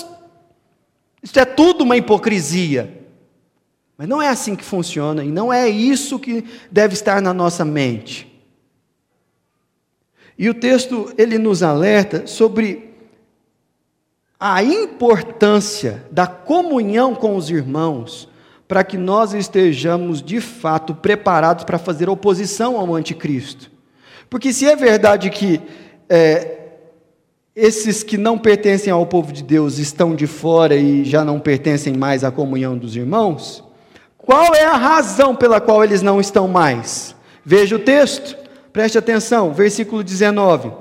Isso 1.21 1.39
é 1.39 1.45
tudo 1.45 1.83
uma 1.83 1.97
hipocrisia. 1.97 3.01
Mas 3.97 4.07
não 4.07 4.21
é 4.21 4.29
assim 4.29 4.55
que 4.55 4.63
funciona, 4.63 5.23
e 5.23 5.29
não 5.29 5.53
é 5.53 5.69
isso 5.69 6.19
que 6.19 6.43
deve 6.71 6.93
estar 6.93 7.21
na 7.21 7.33
nossa 7.33 7.63
mente. 7.63 8.29
E 10.37 10.49
o 10.49 10.53
texto 10.53 11.13
ele 11.17 11.37
nos 11.37 11.61
alerta 11.61 12.25
sobre 12.25 12.91
a 14.39 14.63
importância 14.63 16.05
da 16.11 16.27
comunhão 16.27 17.15
com 17.15 17.35
os 17.35 17.49
irmãos 17.49 18.27
para 18.67 18.83
que 18.83 18.97
nós 18.97 19.33
estejamos 19.33 20.21
de 20.21 20.41
fato 20.41 20.95
preparados 20.95 21.63
para 21.63 21.77
fazer 21.77 22.09
oposição 22.09 22.77
ao 22.77 22.95
anticristo. 22.95 23.72
Porque 24.33 24.51
se 24.51 24.65
é 24.65 24.75
verdade 24.75 25.29
que 25.29 25.61
é, 26.09 26.57
esses 27.55 28.01
que 28.01 28.17
não 28.17 28.35
pertencem 28.35 28.91
ao 28.91 29.05
povo 29.05 29.31
de 29.31 29.43
Deus 29.43 29.77
estão 29.77 30.15
de 30.15 30.25
fora 30.25 30.75
e 30.75 31.05
já 31.05 31.23
não 31.23 31.39
pertencem 31.39 31.93
mais 31.93 32.23
à 32.23 32.31
comunhão 32.31 32.75
dos 32.75 32.95
irmãos, 32.95 33.63
qual 34.17 34.55
é 34.55 34.65
a 34.65 34.75
razão 34.75 35.35
pela 35.35 35.61
qual 35.61 35.83
eles 35.83 36.01
não 36.01 36.19
estão 36.19 36.47
mais? 36.47 37.15
Veja 37.45 37.75
o 37.75 37.79
texto, 37.79 38.35
preste 38.73 38.97
atenção, 38.97 39.53
versículo 39.53 40.03
19. 40.03 40.71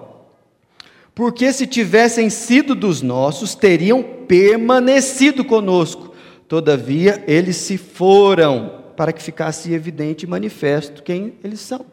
Porque 1.15 1.53
se 1.53 1.67
tivessem 1.67 2.31
sido 2.31 2.75
dos 2.75 3.03
nossos, 3.03 3.55
teriam 3.55 4.03
permanecido 4.03 5.45
conosco. 5.45 6.15
Todavia, 6.49 7.23
eles 7.27 7.57
se 7.57 7.77
foram, 7.77 8.79
para 8.97 9.13
que 9.13 9.23
ficasse 9.23 9.75
evidente 9.75 10.25
e 10.25 10.27
manifesto 10.27 11.03
quem 11.03 11.35
eles 11.45 11.61
são. 11.61 11.85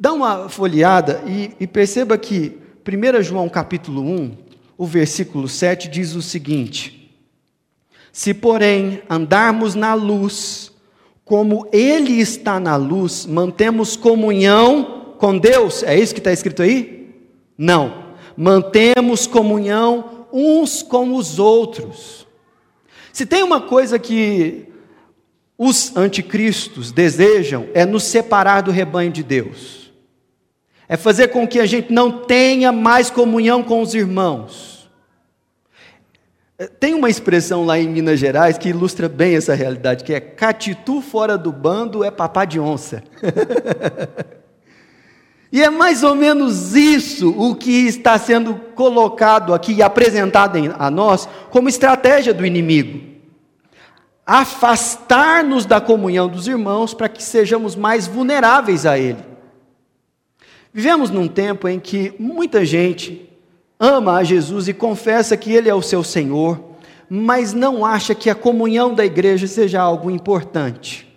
Dá 0.00 0.12
uma 0.12 0.48
folheada 0.48 1.24
e, 1.26 1.50
e 1.58 1.66
perceba 1.66 2.16
que 2.16 2.56
1 2.86 3.20
João 3.20 3.48
capítulo 3.48 4.00
1, 4.00 4.36
o 4.76 4.86
versículo 4.86 5.48
7 5.48 5.88
diz 5.88 6.14
o 6.14 6.22
seguinte: 6.22 7.12
Se, 8.12 8.32
porém, 8.32 9.02
andarmos 9.10 9.74
na 9.74 9.94
luz, 9.94 10.70
como 11.24 11.66
Ele 11.72 12.20
está 12.20 12.60
na 12.60 12.76
luz, 12.76 13.26
mantemos 13.26 13.96
comunhão 13.96 15.16
com 15.18 15.36
Deus. 15.36 15.82
É 15.82 15.98
isso 15.98 16.14
que 16.14 16.20
está 16.20 16.32
escrito 16.32 16.62
aí? 16.62 17.12
Não. 17.58 18.04
Mantemos 18.36 19.26
comunhão 19.26 20.28
uns 20.32 20.80
com 20.80 21.16
os 21.16 21.40
outros. 21.40 22.24
Se 23.12 23.26
tem 23.26 23.42
uma 23.42 23.60
coisa 23.60 23.98
que 23.98 24.68
os 25.58 25.96
anticristos 25.96 26.92
desejam, 26.92 27.66
é 27.74 27.84
nos 27.84 28.04
separar 28.04 28.60
do 28.60 28.70
rebanho 28.70 29.10
de 29.10 29.24
Deus 29.24 29.77
é 30.88 30.96
fazer 30.96 31.28
com 31.28 31.46
que 31.46 31.60
a 31.60 31.66
gente 31.66 31.92
não 31.92 32.10
tenha 32.10 32.72
mais 32.72 33.10
comunhão 33.10 33.62
com 33.62 33.82
os 33.82 33.94
irmãos. 33.94 34.88
É, 36.58 36.66
tem 36.66 36.94
uma 36.94 37.10
expressão 37.10 37.64
lá 37.64 37.78
em 37.78 37.88
Minas 37.88 38.18
Gerais 38.18 38.56
que 38.56 38.70
ilustra 38.70 39.08
bem 39.08 39.36
essa 39.36 39.54
realidade, 39.54 40.02
que 40.02 40.14
é 40.14 40.18
catitu 40.18 41.02
fora 41.02 41.36
do 41.36 41.52
bando 41.52 42.02
é 42.02 42.10
papá 42.10 42.46
de 42.46 42.58
onça. 42.58 43.02
e 45.52 45.62
é 45.62 45.68
mais 45.68 46.02
ou 46.02 46.14
menos 46.14 46.74
isso 46.74 47.34
o 47.38 47.54
que 47.54 47.86
está 47.86 48.18
sendo 48.18 48.54
colocado 48.74 49.52
aqui 49.52 49.74
e 49.74 49.82
apresentado 49.82 50.58
a 50.78 50.90
nós 50.90 51.28
como 51.50 51.68
estratégia 51.68 52.32
do 52.32 52.46
inimigo. 52.46 53.06
Afastar-nos 54.26 55.64
da 55.64 55.80
comunhão 55.80 56.28
dos 56.28 56.48
irmãos 56.48 56.92
para 56.92 57.08
que 57.08 57.22
sejamos 57.22 57.76
mais 57.76 58.06
vulneráveis 58.06 58.84
a 58.84 58.98
ele. 58.98 59.27
Vivemos 60.72 61.10
num 61.10 61.26
tempo 61.26 61.68
em 61.68 61.80
que 61.80 62.14
muita 62.18 62.64
gente 62.64 63.28
ama 63.78 64.16
a 64.16 64.24
Jesus 64.24 64.68
e 64.68 64.74
confessa 64.74 65.36
que 65.36 65.52
Ele 65.52 65.68
é 65.68 65.74
o 65.74 65.82
seu 65.82 66.04
Senhor, 66.04 66.60
mas 67.08 67.52
não 67.52 67.84
acha 67.84 68.14
que 68.14 68.28
a 68.28 68.34
comunhão 68.34 68.94
da 68.94 69.04
igreja 69.04 69.46
seja 69.46 69.80
algo 69.80 70.10
importante. 70.10 71.08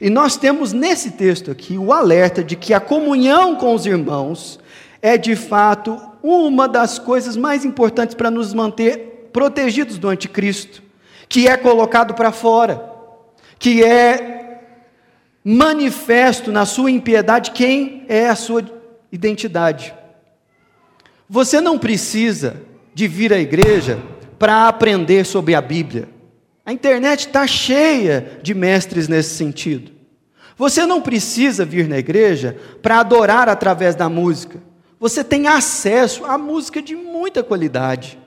E 0.00 0.10
nós 0.10 0.36
temos 0.36 0.72
nesse 0.72 1.12
texto 1.12 1.50
aqui 1.50 1.78
o 1.78 1.92
alerta 1.92 2.42
de 2.42 2.56
que 2.56 2.74
a 2.74 2.80
comunhão 2.80 3.54
com 3.54 3.74
os 3.74 3.86
irmãos 3.86 4.58
é 5.00 5.16
de 5.16 5.36
fato 5.36 6.00
uma 6.22 6.66
das 6.66 6.98
coisas 6.98 7.36
mais 7.36 7.64
importantes 7.64 8.14
para 8.14 8.30
nos 8.30 8.54
manter 8.54 9.28
protegidos 9.32 9.98
do 9.98 10.08
anticristo, 10.08 10.82
que 11.28 11.46
é 11.46 11.56
colocado 11.56 12.14
para 12.14 12.32
fora, 12.32 12.82
que 13.58 13.82
é 13.84 14.43
manifesto 15.44 16.50
na 16.50 16.64
sua 16.64 16.90
impiedade 16.90 17.50
quem 17.50 18.06
é 18.08 18.28
a 18.28 18.34
sua 18.34 18.64
identidade. 19.12 19.94
Você 21.28 21.60
não 21.60 21.78
precisa 21.78 22.62
de 22.94 23.06
vir 23.06 23.32
à 23.32 23.38
igreja 23.38 23.98
para 24.38 24.66
aprender 24.68 25.26
sobre 25.26 25.54
a 25.54 25.60
Bíblia. 25.60 26.08
A 26.64 26.72
internet 26.72 27.26
está 27.26 27.46
cheia 27.46 28.40
de 28.42 28.54
mestres 28.54 29.06
nesse 29.06 29.34
sentido. 29.34 29.92
Você 30.56 30.86
não 30.86 31.02
precisa 31.02 31.64
vir 31.64 31.88
na 31.88 31.98
igreja 31.98 32.56
para 32.80 33.00
adorar 33.00 33.48
através 33.48 33.94
da 33.94 34.08
música. 34.08 34.62
Você 34.98 35.22
tem 35.22 35.46
acesso 35.46 36.24
a 36.24 36.38
música 36.38 36.80
de 36.80 36.94
muita 36.94 37.42
qualidade. 37.42 38.18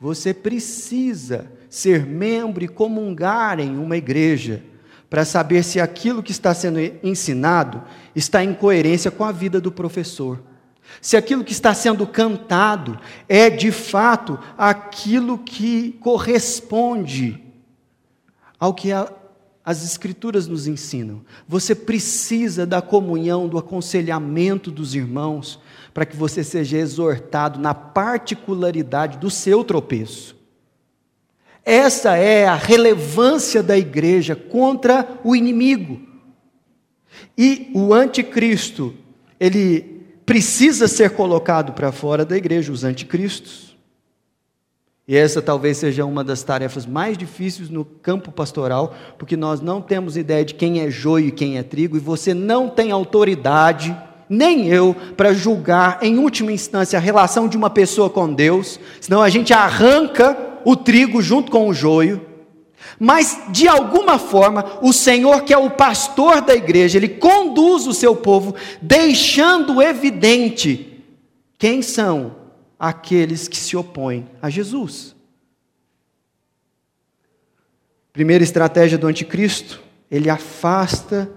Você 0.00 0.32
precisa 0.32 1.50
ser 1.68 2.06
membro 2.06 2.64
e 2.64 2.68
comungar 2.68 3.60
em 3.60 3.76
uma 3.76 3.96
igreja 3.96 4.62
para 5.10 5.24
saber 5.24 5.64
se 5.64 5.80
aquilo 5.80 6.22
que 6.22 6.30
está 6.30 6.54
sendo 6.54 6.78
ensinado 7.02 7.82
está 8.14 8.44
em 8.44 8.54
coerência 8.54 9.10
com 9.10 9.24
a 9.24 9.32
vida 9.32 9.60
do 9.60 9.72
professor. 9.72 10.40
Se 11.00 11.16
aquilo 11.16 11.44
que 11.44 11.52
está 11.52 11.74
sendo 11.74 12.06
cantado 12.06 12.98
é 13.28 13.50
de 13.50 13.72
fato 13.72 14.38
aquilo 14.56 15.36
que 15.36 15.92
corresponde 16.00 17.42
ao 18.58 18.72
que 18.72 18.92
a, 18.92 19.12
as 19.64 19.84
Escrituras 19.84 20.46
nos 20.46 20.66
ensinam. 20.66 21.22
Você 21.48 21.74
precisa 21.74 22.64
da 22.64 22.80
comunhão, 22.80 23.48
do 23.48 23.58
aconselhamento 23.58 24.70
dos 24.70 24.94
irmãos, 24.94 25.58
para 25.92 26.06
que 26.06 26.16
você 26.16 26.44
seja 26.44 26.78
exortado 26.78 27.58
na 27.58 27.74
particularidade 27.74 29.18
do 29.18 29.30
seu 29.30 29.64
tropeço. 29.64 30.39
Essa 31.64 32.16
é 32.16 32.46
a 32.46 32.54
relevância 32.54 33.62
da 33.62 33.76
igreja 33.76 34.34
contra 34.34 35.06
o 35.22 35.36
inimigo. 35.36 36.00
E 37.36 37.70
o 37.74 37.92
anticristo, 37.92 38.94
ele 39.38 40.04
precisa 40.24 40.86
ser 40.86 41.10
colocado 41.10 41.72
para 41.72 41.92
fora 41.92 42.24
da 42.24 42.36
igreja, 42.36 42.72
os 42.72 42.84
anticristos. 42.84 43.76
E 45.06 45.16
essa 45.16 45.42
talvez 45.42 45.76
seja 45.76 46.04
uma 46.04 46.22
das 46.22 46.42
tarefas 46.42 46.86
mais 46.86 47.18
difíceis 47.18 47.68
no 47.68 47.84
campo 47.84 48.30
pastoral, 48.30 48.94
porque 49.18 49.36
nós 49.36 49.60
não 49.60 49.82
temos 49.82 50.16
ideia 50.16 50.44
de 50.44 50.54
quem 50.54 50.80
é 50.80 50.88
joio 50.88 51.26
e 51.26 51.32
quem 51.32 51.58
é 51.58 51.64
trigo, 51.64 51.96
e 51.96 52.00
você 52.00 52.32
não 52.32 52.68
tem 52.68 52.92
autoridade, 52.92 53.96
nem 54.28 54.68
eu, 54.68 54.94
para 55.16 55.32
julgar 55.32 55.98
em 56.00 56.16
última 56.16 56.52
instância 56.52 56.96
a 56.96 57.02
relação 57.02 57.48
de 57.48 57.56
uma 57.56 57.68
pessoa 57.68 58.08
com 58.08 58.32
Deus, 58.32 58.78
senão 59.00 59.20
a 59.20 59.28
gente 59.28 59.52
arranca 59.52 60.49
o 60.64 60.76
trigo 60.76 61.20
junto 61.22 61.50
com 61.50 61.68
o 61.68 61.74
joio, 61.74 62.26
mas 62.98 63.40
de 63.50 63.68
alguma 63.68 64.18
forma 64.18 64.78
o 64.82 64.92
Senhor, 64.92 65.44
que 65.44 65.52
é 65.52 65.58
o 65.58 65.70
pastor 65.70 66.40
da 66.40 66.54
igreja, 66.54 66.98
ele 66.98 67.08
conduz 67.08 67.86
o 67.86 67.94
seu 67.94 68.16
povo, 68.16 68.54
deixando 68.80 69.80
evidente 69.80 71.02
quem 71.58 71.82
são 71.82 72.36
aqueles 72.78 73.46
que 73.46 73.56
se 73.56 73.76
opõem 73.76 74.26
a 74.40 74.48
Jesus. 74.48 75.14
Primeira 78.12 78.42
estratégia 78.42 78.98
do 78.98 79.06
anticristo, 79.06 79.82
ele 80.10 80.28
afasta, 80.28 81.30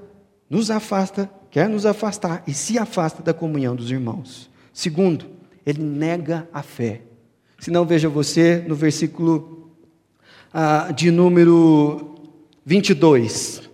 nos 0.49 0.71
afasta, 0.71 1.29
quer 1.51 1.69
nos 1.69 1.85
afastar 1.85 2.43
e 2.47 2.53
se 2.53 2.79
afasta 2.79 3.21
da 3.21 3.33
comunhão 3.33 3.75
dos 3.75 3.91
irmãos. 3.91 4.49
Segundo, 4.73 5.29
ele 5.65 5.83
nega 5.83 6.47
a 6.51 6.63
fé. 6.63 7.01
Se 7.63 7.71
não, 7.71 7.85
veja 7.85 8.09
você 8.09 8.61
no 8.67 8.75
versículo 8.75 9.71
ah, 10.53 10.91
de 10.93 11.09
número 11.09 12.13
22. 12.65 13.69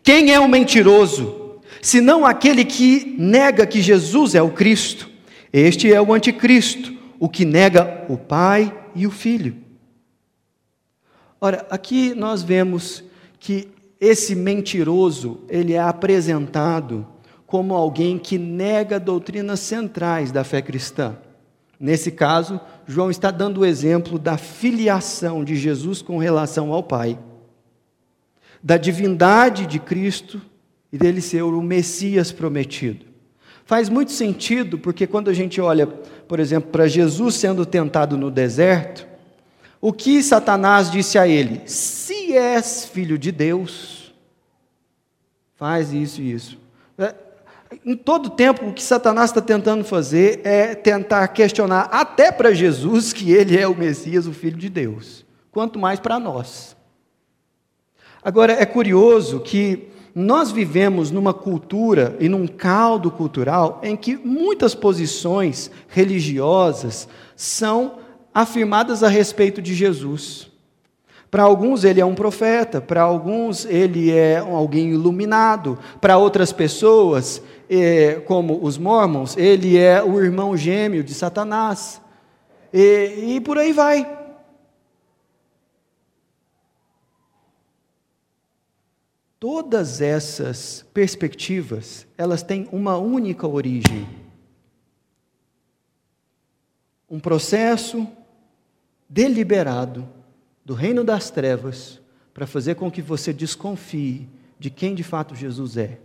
Quem 0.00 0.32
é 0.32 0.38
o 0.38 0.46
mentiroso? 0.46 1.58
Senão 1.80 2.24
aquele 2.24 2.64
que 2.64 3.16
nega 3.18 3.66
que 3.66 3.82
Jesus 3.82 4.36
é 4.36 4.42
o 4.42 4.52
Cristo. 4.52 5.10
Este 5.52 5.92
é 5.92 6.00
o 6.00 6.14
anticristo, 6.14 6.96
o 7.18 7.28
que 7.28 7.44
nega 7.44 8.06
o 8.08 8.16
Pai 8.16 8.72
e 8.94 9.08
o 9.08 9.10
Filho. 9.10 9.56
Ora, 11.40 11.66
aqui 11.68 12.14
nós 12.14 12.44
vemos 12.44 13.02
que 13.40 13.70
esse 14.00 14.36
mentiroso, 14.36 15.40
ele 15.48 15.72
é 15.72 15.80
apresentado 15.80 17.04
como 17.44 17.74
alguém 17.74 18.20
que 18.20 18.38
nega 18.38 19.00
doutrinas 19.00 19.58
centrais 19.58 20.30
da 20.30 20.44
fé 20.44 20.62
cristã. 20.62 21.18
Nesse 21.82 22.12
caso, 22.12 22.60
João 22.86 23.10
está 23.10 23.32
dando 23.32 23.62
o 23.62 23.66
exemplo 23.66 24.16
da 24.16 24.38
filiação 24.38 25.42
de 25.42 25.56
Jesus 25.56 26.00
com 26.00 26.16
relação 26.16 26.72
ao 26.72 26.80
Pai, 26.80 27.18
da 28.62 28.76
divindade 28.76 29.66
de 29.66 29.80
Cristo 29.80 30.40
e 30.92 30.96
dele 30.96 31.20
ser 31.20 31.42
o 31.42 31.60
Messias 31.60 32.30
prometido. 32.30 33.04
Faz 33.64 33.88
muito 33.88 34.12
sentido, 34.12 34.78
porque 34.78 35.08
quando 35.08 35.28
a 35.28 35.32
gente 35.32 35.60
olha, 35.60 35.84
por 35.88 36.38
exemplo, 36.38 36.70
para 36.70 36.86
Jesus 36.86 37.34
sendo 37.34 37.66
tentado 37.66 38.16
no 38.16 38.30
deserto, 38.30 39.04
o 39.80 39.92
que 39.92 40.22
Satanás 40.22 40.88
disse 40.88 41.18
a 41.18 41.26
ele? 41.26 41.62
Se 41.66 42.32
és 42.32 42.84
filho 42.84 43.18
de 43.18 43.32
Deus, 43.32 44.14
faz 45.56 45.92
isso 45.92 46.22
e 46.22 46.32
isso. 46.32 46.58
Em 47.84 47.96
todo 47.96 48.30
tempo, 48.30 48.66
o 48.66 48.72
que 48.72 48.82
Satanás 48.82 49.30
está 49.30 49.40
tentando 49.40 49.84
fazer 49.84 50.40
é 50.44 50.74
tentar 50.74 51.26
questionar 51.28 51.88
até 51.90 52.30
para 52.30 52.52
Jesus 52.52 53.12
que 53.12 53.32
ele 53.32 53.58
é 53.58 53.66
o 53.66 53.76
Messias, 53.76 54.26
o 54.26 54.32
Filho 54.32 54.56
de 54.56 54.68
Deus, 54.68 55.24
quanto 55.50 55.78
mais 55.78 55.98
para 55.98 56.18
nós. 56.18 56.76
Agora, 58.22 58.52
é 58.52 58.66
curioso 58.66 59.40
que 59.40 59.88
nós 60.14 60.52
vivemos 60.52 61.10
numa 61.10 61.32
cultura 61.32 62.16
e 62.20 62.28
num 62.28 62.46
caldo 62.46 63.10
cultural 63.10 63.80
em 63.82 63.96
que 63.96 64.16
muitas 64.16 64.74
posições 64.74 65.70
religiosas 65.88 67.08
são 67.34 67.98
afirmadas 68.34 69.02
a 69.02 69.08
respeito 69.08 69.62
de 69.62 69.74
Jesus. 69.74 70.50
Para 71.30 71.44
alguns 71.44 71.82
ele 71.82 71.98
é 71.98 72.04
um 72.04 72.14
profeta, 72.14 72.78
para 72.78 73.00
alguns 73.00 73.64
ele 73.64 74.12
é 74.12 74.36
alguém 74.36 74.90
iluminado, 74.90 75.78
para 75.98 76.18
outras 76.18 76.52
pessoas, 76.52 77.40
como 78.26 78.62
os 78.62 78.76
mormons, 78.76 79.36
ele 79.36 79.78
é 79.78 80.02
o 80.02 80.22
irmão 80.22 80.56
gêmeo 80.56 81.02
de 81.02 81.14
Satanás. 81.14 82.00
E, 82.72 83.36
e 83.36 83.40
por 83.40 83.56
aí 83.56 83.72
vai. 83.72 84.20
Todas 89.40 90.00
essas 90.00 90.84
perspectivas, 90.92 92.06
elas 92.16 92.42
têm 92.42 92.68
uma 92.70 92.98
única 92.98 93.46
origem. 93.46 94.06
Um 97.10 97.18
processo 97.18 98.06
deliberado 99.08 100.08
do 100.64 100.74
reino 100.74 101.02
das 101.02 101.30
trevas 101.30 102.00
para 102.32 102.46
fazer 102.46 102.74
com 102.74 102.90
que 102.90 103.02
você 103.02 103.32
desconfie 103.32 104.28
de 104.58 104.70
quem 104.70 104.94
de 104.94 105.02
fato 105.02 105.34
Jesus 105.34 105.76
é 105.76 105.98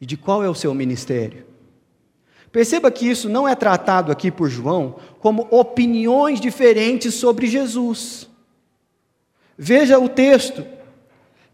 e 0.00 0.06
de 0.06 0.16
qual 0.16 0.42
é 0.42 0.48
o 0.48 0.54
seu 0.54 0.74
ministério. 0.74 1.44
Perceba 2.52 2.90
que 2.90 3.08
isso 3.08 3.28
não 3.28 3.46
é 3.46 3.54
tratado 3.54 4.10
aqui 4.10 4.30
por 4.30 4.48
João 4.48 4.96
como 5.18 5.46
opiniões 5.50 6.40
diferentes 6.40 7.14
sobre 7.14 7.46
Jesus. 7.46 8.28
Veja 9.58 9.98
o 9.98 10.08
texto. 10.08 10.64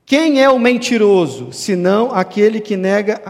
Quem 0.04 0.42
é 0.42 0.50
o 0.50 0.58
mentiroso, 0.58 1.52
senão 1.52 2.12
aquele 2.12 2.60
que 2.60 2.76
nega 2.76 3.20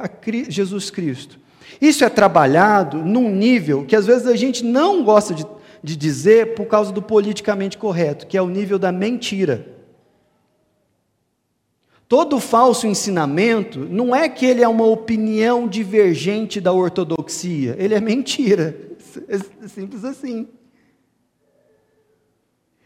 Jesus 0.49 0.91
Cristo? 0.91 1.39
Isso 1.81 2.05
é 2.05 2.09
trabalhado 2.09 2.99
num 2.99 3.31
nível 3.31 3.85
que 3.85 3.97
às 3.97 4.07
vezes 4.07 4.27
a 4.27 4.37
gente 4.37 4.65
não 4.65 5.05
gosta 5.05 5.35
de 5.35 5.47
de 5.83 5.97
dizer 5.97 6.55
por 6.55 6.67
causa 6.67 6.93
do 6.93 7.03
politicamente 7.03 7.77
correto, 7.77 8.27
que 8.27 8.37
é 8.37 8.43
o 8.43 8.49
nível 8.49 8.79
da 8.79 8.93
mentira. 8.93 9.67
Todo 12.13 12.39
falso 12.39 12.87
ensinamento 12.87 13.79
não 13.89 14.15
é 14.15 14.29
que 14.29 14.45
ele 14.45 14.63
é 14.63 14.69
uma 14.69 14.85
opinião 14.85 15.67
divergente 15.67 16.61
da 16.61 16.71
ortodoxia, 16.71 17.75
ele 17.79 17.95
é 17.95 18.03
mentira. 18.03 18.77
É 19.27 19.67
simples 19.67 20.05
assim. 20.05 20.47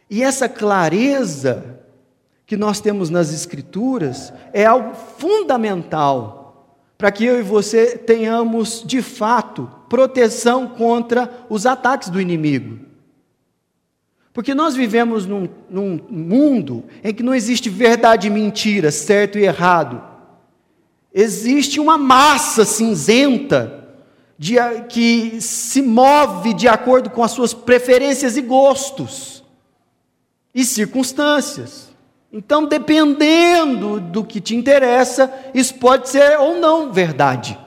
E 0.09 0.23
essa 0.23 0.49
clareza 0.49 1.81
que 2.47 2.57
nós 2.57 2.81
temos 2.81 3.11
nas 3.11 3.35
Escrituras 3.35 4.33
é 4.53 4.65
algo 4.65 4.95
fundamental 4.95 6.79
para 6.97 7.11
que 7.11 7.25
eu 7.25 7.41
e 7.41 7.43
você 7.43 7.99
tenhamos, 7.99 8.85
de 8.87 9.03
fato, 9.03 9.69
proteção 9.89 10.69
contra 10.69 11.45
os 11.51 11.67
ataques 11.67 12.11
do 12.11 12.21
inimigo. 12.21 12.79
Porque 14.37 14.55
nós 14.55 14.77
vivemos 14.77 15.25
num, 15.25 15.49
num, 15.71 15.99
mundo 16.11 16.85
em 17.03 17.15
que 17.15 17.23
não 17.23 17.35
existe 17.35 17.71
verdade 17.71 18.27
e 18.27 18.31
mentira, 18.31 18.91
certo 18.91 19.39
e 19.39 19.45
errado. 19.45 20.03
Existe 21.11 21.81
uma 21.81 21.97
massa 21.97 22.63
cinzenta 22.67 23.89
de, 24.39 24.57
que 24.91 25.41
se 25.41 25.81
move 25.81 26.53
de 26.53 26.69
acordo 26.69 27.09
com 27.09 27.23
as 27.23 27.31
suas 27.31 27.55
preferências 27.55 28.37
e 28.37 28.43
gostos 28.43 29.43
e 30.55 30.67
circunstâncias. 30.67 31.89
Então, 32.31 32.67
dependendo 32.67 33.99
do 34.01 34.23
que 34.23 34.39
te 34.39 34.55
interessa, 34.55 35.33
isso 35.55 35.77
pode 35.77 36.11
ser 36.11 36.39
ou 36.39 36.61
não 36.61 36.93
verdade. 36.93 37.59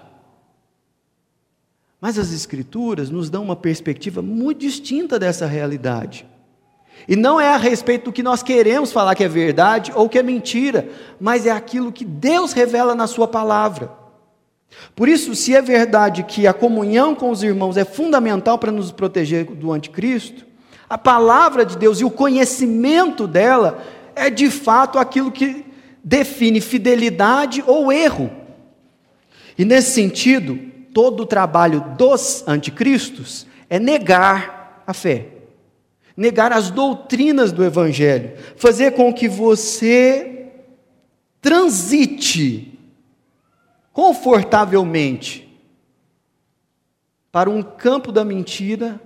Mas 1.99 2.19
as 2.19 2.31
Escrituras 2.31 3.09
nos 3.09 3.27
dão 3.27 3.41
uma 3.41 3.55
perspectiva 3.55 4.21
muito 4.21 4.59
distinta 4.59 5.17
dessa 5.17 5.47
realidade. 5.47 6.27
E 7.09 7.15
não 7.15 7.41
é 7.41 7.51
a 7.51 7.57
respeito 7.57 8.05
do 8.05 8.13
que 8.13 8.21
nós 8.21 8.43
queremos 8.43 8.91
falar 8.91 9.15
que 9.15 9.23
é 9.23 9.27
verdade 9.27 9.91
ou 9.95 10.07
que 10.07 10.19
é 10.19 10.21
mentira, 10.21 10.87
mas 11.19 11.47
é 11.47 11.49
aquilo 11.49 11.91
que 11.91 12.05
Deus 12.05 12.53
revela 12.53 12.93
na 12.93 13.07
Sua 13.07 13.27
palavra. 13.27 13.91
Por 14.95 15.09
isso, 15.09 15.33
se 15.33 15.55
é 15.55 15.61
verdade 15.61 16.21
que 16.21 16.45
a 16.45 16.53
comunhão 16.53 17.15
com 17.15 17.31
os 17.31 17.41
irmãos 17.41 17.77
é 17.77 17.83
fundamental 17.83 18.59
para 18.59 18.71
nos 18.71 18.91
proteger 18.91 19.45
do 19.45 19.71
anticristo, 19.71 20.45
a 20.87 20.99
palavra 20.99 21.65
de 21.65 21.75
Deus 21.75 21.99
e 21.99 22.05
o 22.05 22.11
conhecimento 22.11 23.25
dela 23.25 23.83
é 24.15 24.29
de 24.29 24.51
fato 24.51 24.99
aquilo 24.99 25.31
que 25.31 25.65
define 26.03 26.61
fidelidade 26.61 27.63
ou 27.65 27.91
erro. 27.91 28.29
E 29.57 29.65
nesse 29.65 29.93
sentido, 29.93 30.59
todo 30.93 31.23
o 31.23 31.25
trabalho 31.25 31.83
dos 31.97 32.43
anticristos 32.47 33.47
é 33.67 33.79
negar 33.79 34.83
a 34.85 34.93
fé 34.93 35.38
negar 36.19 36.51
as 36.51 36.69
doutrinas 36.69 37.53
do 37.53 37.63
Evangelho, 37.63 38.33
fazer 38.57 38.91
com 38.91 39.13
que 39.13 39.29
você 39.29 40.51
transite 41.39 42.77
confortavelmente 43.93 45.47
para 47.31 47.49
um 47.49 47.63
campo 47.63 48.11
da 48.11 48.25
mentira, 48.25 48.99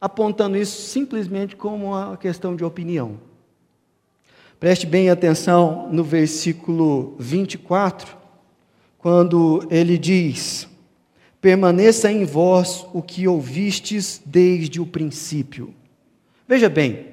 apontando 0.00 0.56
isso 0.56 0.88
simplesmente 0.88 1.54
como 1.54 1.92
uma 1.92 2.16
questão 2.16 2.56
de 2.56 2.64
opinião. 2.64 3.20
Preste 4.58 4.88
bem 4.88 5.08
atenção 5.08 5.88
no 5.92 6.02
versículo 6.02 7.14
24, 7.20 8.16
quando 8.98 9.64
ele 9.70 9.96
diz: 9.96 10.66
Permaneça 11.40 12.10
em 12.10 12.24
vós 12.24 12.84
o 12.92 13.00
que 13.00 13.28
ouvistes 13.28 14.20
desde 14.26 14.80
o 14.80 14.86
princípio. 14.86 15.72
Veja 16.52 16.68
bem, 16.68 17.06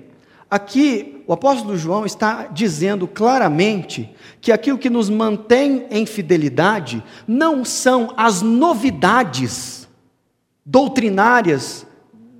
aqui 0.51 1.23
o 1.25 1.31
apóstolo 1.31 1.77
João 1.77 2.05
está 2.05 2.47
dizendo 2.47 3.07
claramente 3.07 4.13
que 4.41 4.51
aquilo 4.51 4.77
que 4.77 4.89
nos 4.89 5.09
mantém 5.09 5.87
em 5.89 6.05
fidelidade 6.05 7.01
não 7.25 7.63
são 7.63 8.13
as 8.17 8.41
novidades 8.41 9.87
doutrinárias 10.65 11.87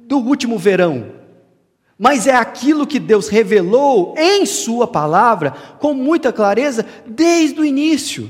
do 0.07 0.17
último 0.17 0.57
verão, 0.59 1.13
mas 1.97 2.27
é 2.27 2.35
aquilo 2.35 2.85
que 2.85 2.99
Deus 2.99 3.29
revelou 3.29 4.13
em 4.17 4.45
Sua 4.45 4.85
palavra 4.85 5.51
com 5.79 5.93
muita 5.93 6.33
clareza 6.33 6.85
desde 7.05 7.61
o 7.61 7.63
início. 7.63 8.29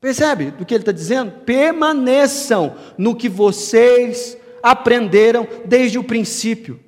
Percebe 0.00 0.52
do 0.52 0.64
que 0.64 0.72
ele 0.72 0.82
está 0.82 0.92
dizendo? 0.92 1.32
Permaneçam 1.44 2.76
no 2.96 3.16
que 3.16 3.28
vocês 3.28 4.38
aprenderam 4.66 5.46
desde 5.64 5.96
o 5.96 6.02
princípio. 6.02 6.80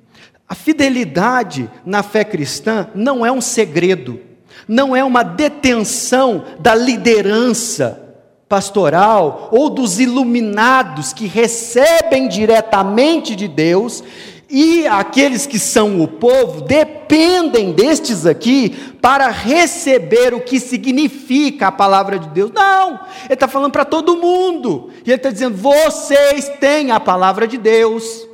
A 0.47 0.53
fidelidade 0.53 1.69
na 1.85 2.03
fé 2.03 2.25
cristã 2.25 2.87
não 2.93 3.25
é 3.25 3.31
um 3.31 3.39
segredo, 3.39 4.19
não 4.67 4.95
é 4.95 5.03
uma 5.03 5.23
detenção 5.23 6.43
da 6.59 6.75
liderança 6.75 8.17
pastoral 8.49 9.47
ou 9.51 9.69
dos 9.69 9.99
iluminados 9.99 11.13
que 11.13 11.25
recebem 11.27 12.27
diretamente 12.27 13.35
de 13.35 13.47
Deus 13.47 14.03
e 14.49 14.87
aqueles 14.87 15.45
que 15.45 15.59
são 15.59 16.01
o 16.01 16.07
povo 16.07 16.61
dependem 16.61 17.71
destes 17.71 18.25
aqui 18.25 18.75
para 19.01 19.29
receber 19.29 20.33
o 20.33 20.41
que 20.41 20.59
significa 20.59 21.67
a 21.67 21.71
palavra 21.71 22.19
de 22.19 22.29
Deus. 22.29 22.51
Não, 22.51 23.05
ele 23.25 23.33
está 23.33 23.47
falando 23.47 23.71
para 23.71 23.85
todo 23.85 24.17
mundo. 24.17 24.91
E 25.05 25.09
ele 25.09 25.15
está 25.15 25.29
dizendo: 25.29 25.57
vocês 25.57 26.49
têm 26.59 26.91
a 26.91 26.99
palavra 26.99 27.47
de 27.47 27.57
Deus 27.57 28.27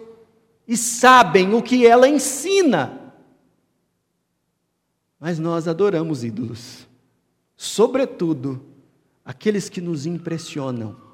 e 0.67 0.75
sabem 0.75 1.53
o 1.53 1.61
que 1.61 1.85
ela 1.85 2.07
ensina. 2.07 3.13
Mas 5.19 5.39
nós 5.39 5.67
adoramos 5.67 6.23
ídolos, 6.23 6.87
sobretudo 7.55 8.63
aqueles 9.23 9.69
que 9.69 9.81
nos 9.81 10.05
impressionam 10.05 11.05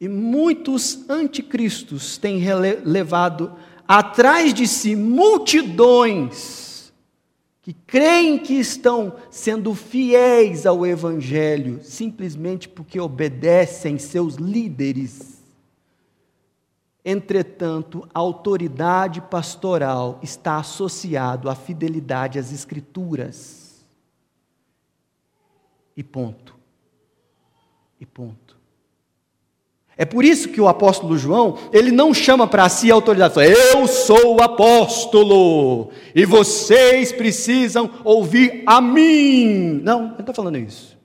e 0.00 0.08
muitos 0.08 1.08
anticristos 1.08 2.18
têm 2.18 2.42
levado 2.84 3.54
atrás 3.86 4.52
de 4.52 4.66
si 4.66 4.94
multidões 4.94 6.63
que 7.64 7.72
creem 7.72 8.38
que 8.38 8.52
estão 8.52 9.16
sendo 9.30 9.74
fiéis 9.74 10.66
ao 10.66 10.84
Evangelho, 10.84 11.82
simplesmente 11.82 12.68
porque 12.68 13.00
obedecem 13.00 13.96
seus 13.96 14.34
líderes. 14.34 15.42
Entretanto, 17.02 18.06
a 18.12 18.18
autoridade 18.18 19.22
pastoral 19.22 20.20
está 20.22 20.58
associado 20.58 21.48
à 21.48 21.54
fidelidade 21.54 22.38
às 22.38 22.52
Escrituras. 22.52 23.82
E 25.96 26.04
ponto. 26.04 26.54
E 27.98 28.04
ponto. 28.04 28.53
É 29.96 30.04
por 30.04 30.24
isso 30.24 30.48
que 30.48 30.60
o 30.60 30.66
apóstolo 30.66 31.16
João, 31.16 31.56
ele 31.72 31.92
não 31.92 32.12
chama 32.12 32.46
para 32.46 32.68
si 32.68 32.90
a 32.90 32.94
autoridade, 32.94 33.34
fala, 33.34 33.46
eu 33.46 33.86
sou 33.86 34.36
o 34.36 34.42
apóstolo, 34.42 35.90
e 36.14 36.24
vocês 36.24 37.12
precisam 37.12 37.88
ouvir 38.02 38.62
a 38.66 38.80
mim. 38.80 39.80
Não, 39.84 40.06
ele 40.06 40.12
não 40.12 40.20
está 40.20 40.34
falando 40.34 40.58
isso. 40.58 40.98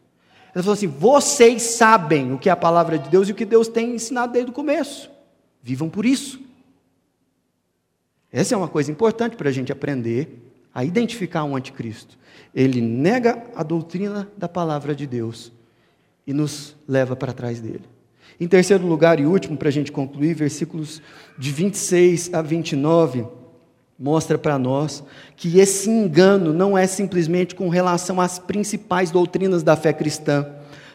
Ele 0.55 0.63
falou 0.63 0.73
assim: 0.73 0.87
vocês 0.87 1.61
sabem 1.61 2.33
o 2.33 2.39
que 2.39 2.49
é 2.49 2.51
a 2.51 2.55
palavra 2.55 2.97
de 2.97 3.09
Deus 3.09 3.29
e 3.29 3.31
o 3.31 3.35
que 3.35 3.45
Deus 3.45 3.67
tem 3.67 3.93
ensinado 3.93 4.33
desde 4.33 4.49
o 4.49 4.53
começo. 4.53 5.09
Vivam 5.61 5.89
por 5.89 6.05
isso. 6.05 6.39
Essa 8.31 8.55
é 8.55 8.57
uma 8.57 8.67
coisa 8.67 8.91
importante 8.91 9.35
para 9.35 9.49
a 9.49 9.51
gente 9.51 9.71
aprender 9.71 10.51
a 10.73 10.83
identificar 10.83 11.43
um 11.43 11.55
anticristo. 11.55 12.17
Ele 12.53 12.81
nega 12.81 13.43
a 13.55 13.63
doutrina 13.63 14.29
da 14.37 14.47
palavra 14.47 14.95
de 14.95 15.05
Deus 15.05 15.51
e 16.25 16.33
nos 16.33 16.75
leva 16.87 17.15
para 17.15 17.33
trás 17.33 17.59
dele. 17.59 17.83
Em 18.39 18.47
terceiro 18.47 18.87
lugar 18.87 19.19
e 19.19 19.25
último, 19.25 19.57
para 19.57 19.67
a 19.67 19.71
gente 19.71 19.91
concluir, 19.91 20.33
versículos 20.33 21.01
de 21.37 21.51
26 21.51 22.33
a 22.33 22.41
29 22.41 23.25
mostra 23.99 24.37
para 24.37 24.57
nós 24.57 25.03
que 25.35 25.59
esse 25.59 25.89
engano 25.89 26.53
não 26.53 26.77
é 26.77 26.87
simplesmente 26.87 27.53
com 27.53 27.67
relação 27.67 28.21
às 28.21 28.39
principais 28.39 29.11
doutrinas 29.11 29.61
da 29.61 29.75
fé 29.75 29.91
cristã, 29.91 30.47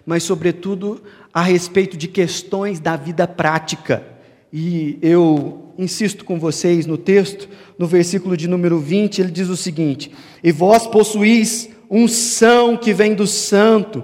mas, 0.06 0.22
sobretudo, 0.22 1.02
a 1.34 1.42
respeito 1.42 1.98
de 1.98 2.08
questões 2.08 2.80
da 2.80 2.96
vida 2.96 3.28
prática. 3.28 4.02
E 4.50 4.98
eu 5.02 5.74
insisto 5.76 6.24
com 6.24 6.40
vocês 6.40 6.86
no 6.86 6.96
texto, 6.96 7.46
no 7.78 7.86
versículo 7.86 8.38
de 8.38 8.48
número 8.48 8.78
20, 8.78 9.20
ele 9.20 9.30
diz 9.30 9.50
o 9.50 9.56
seguinte: 9.56 10.10
E 10.42 10.50
vós 10.50 10.86
possuís 10.86 11.68
unção 11.90 12.74
que 12.74 12.94
vem 12.94 13.14
do 13.14 13.26
santo, 13.26 14.02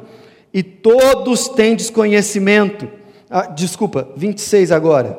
e 0.53 0.62
todos 0.62 1.48
tendes 1.48 1.88
conhecimento 1.88 3.00
ah, 3.31 3.47
desculpa, 3.47 4.09
26 4.16 4.73
agora. 4.73 5.16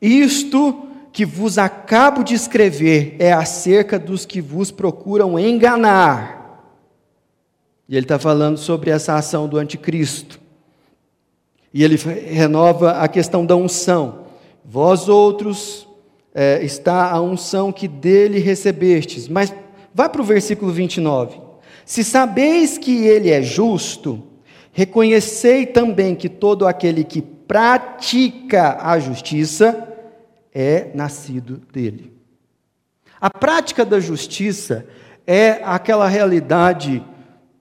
Isto 0.00 0.86
que 1.12 1.26
vos 1.26 1.58
acabo 1.58 2.22
de 2.22 2.34
escrever 2.34 3.16
é 3.18 3.32
acerca 3.32 3.98
dos 3.98 4.24
que 4.24 4.40
vos 4.40 4.70
procuram 4.70 5.38
enganar. 5.38 6.40
E 7.88 7.96
ele 7.96 8.04
está 8.04 8.18
falando 8.18 8.56
sobre 8.56 8.90
essa 8.90 9.16
ação 9.16 9.48
do 9.48 9.58
anticristo. 9.58 10.40
E 11.74 11.82
ele 11.82 11.96
renova 11.96 12.92
a 12.92 13.08
questão 13.08 13.44
da 13.44 13.56
unção. 13.56 14.26
Vós 14.64 15.08
outros 15.08 15.88
é, 16.32 16.62
está 16.62 17.10
a 17.10 17.20
unção 17.20 17.72
que 17.72 17.88
dele 17.88 18.38
recebestes. 18.38 19.26
Mas 19.26 19.52
vai 19.92 20.08
para 20.08 20.22
o 20.22 20.24
versículo 20.24 20.70
29. 20.70 21.40
Se 21.84 22.04
sabeis 22.04 22.78
que 22.78 23.04
ele 23.06 23.28
é 23.28 23.42
justo, 23.42 24.22
Reconhecei 24.72 25.66
também 25.66 26.14
que 26.14 26.28
todo 26.28 26.66
aquele 26.66 27.04
que 27.04 27.20
pratica 27.20 28.78
a 28.80 28.98
justiça 28.98 29.88
é 30.52 30.90
nascido 30.94 31.60
dele. 31.72 32.12
A 33.20 33.30
prática 33.30 33.84
da 33.84 34.00
justiça 34.00 34.86
é 35.26 35.60
aquela 35.62 36.08
realidade 36.08 37.04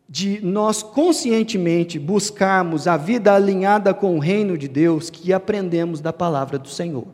de 0.09 0.41
nós 0.41 0.81
conscientemente 0.81 1.99
buscarmos 1.99 2.87
a 2.87 2.97
vida 2.97 3.33
alinhada 3.33 3.93
com 3.93 4.15
o 4.15 4.19
reino 4.19 4.57
de 4.57 4.67
Deus 4.67 5.09
que 5.09 5.31
aprendemos 5.31 6.01
da 6.01 6.11
palavra 6.11 6.57
do 6.57 6.67
Senhor. 6.67 7.07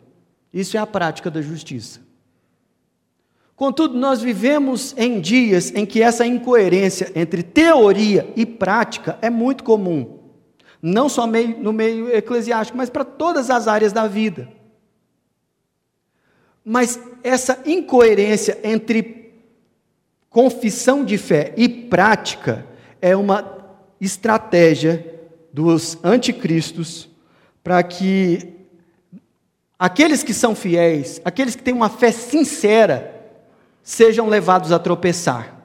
Isso 0.54 0.78
é 0.78 0.80
a 0.80 0.88
prática 0.88 1.30
da 1.30 1.42
justiça. 1.42 2.07
Contudo, 3.58 3.98
nós 3.98 4.22
vivemos 4.22 4.94
em 4.96 5.20
dias 5.20 5.74
em 5.74 5.84
que 5.84 6.00
essa 6.00 6.24
incoerência 6.24 7.12
entre 7.16 7.42
teoria 7.42 8.32
e 8.36 8.46
prática 8.46 9.18
é 9.20 9.32
muito 9.32 9.64
comum. 9.64 10.20
Não 10.80 11.10
só 11.10 11.26
no 11.26 11.74
meio 11.74 12.16
eclesiástico, 12.16 12.78
mas 12.78 12.88
para 12.88 13.04
todas 13.04 13.50
as 13.50 13.68
áreas 13.68 13.92
da 13.92 14.08
vida. 14.08 14.48
Mas 16.64 17.00
essa 17.24 17.60
incoerência 17.66 18.60
entre 18.64 19.34
confissão 20.30 21.04
de 21.04 21.18
fé 21.18 21.52
e 21.58 21.68
prática 21.68 22.64
é 23.02 23.16
uma 23.16 23.58
estratégia 24.00 25.20
dos 25.52 25.98
anticristos 26.04 27.10
para 27.64 27.82
que 27.82 28.54
aqueles 29.80 30.22
que 30.22 30.34
são 30.34 30.54
fiéis, 30.54 31.20
aqueles 31.26 31.56
que 31.56 31.64
têm 31.64 31.74
uma 31.74 31.90
fé 31.90 32.12
sincera, 32.12 33.17
sejam 33.88 34.28
levados 34.28 34.74
a 34.74 34.80
tropeçar. 34.80 35.56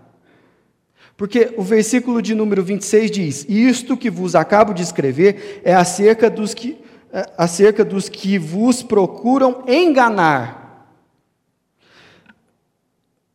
Porque 1.16 1.52
o 1.56 1.62
versículo 1.62 2.22
de 2.22 2.36
número 2.36 2.62
26 2.62 3.10
diz: 3.10 3.46
Isto 3.48 3.96
que 3.96 4.08
vos 4.08 4.36
acabo 4.36 4.72
de 4.72 4.80
escrever 4.80 5.60
é 5.64 5.74
acerca 5.74 6.30
dos 6.30 6.54
que, 6.54 6.78
é, 7.12 7.28
acerca 7.36 7.84
dos 7.84 8.08
que 8.08 8.38
vos 8.38 8.80
procuram 8.80 9.64
enganar. 9.66 10.86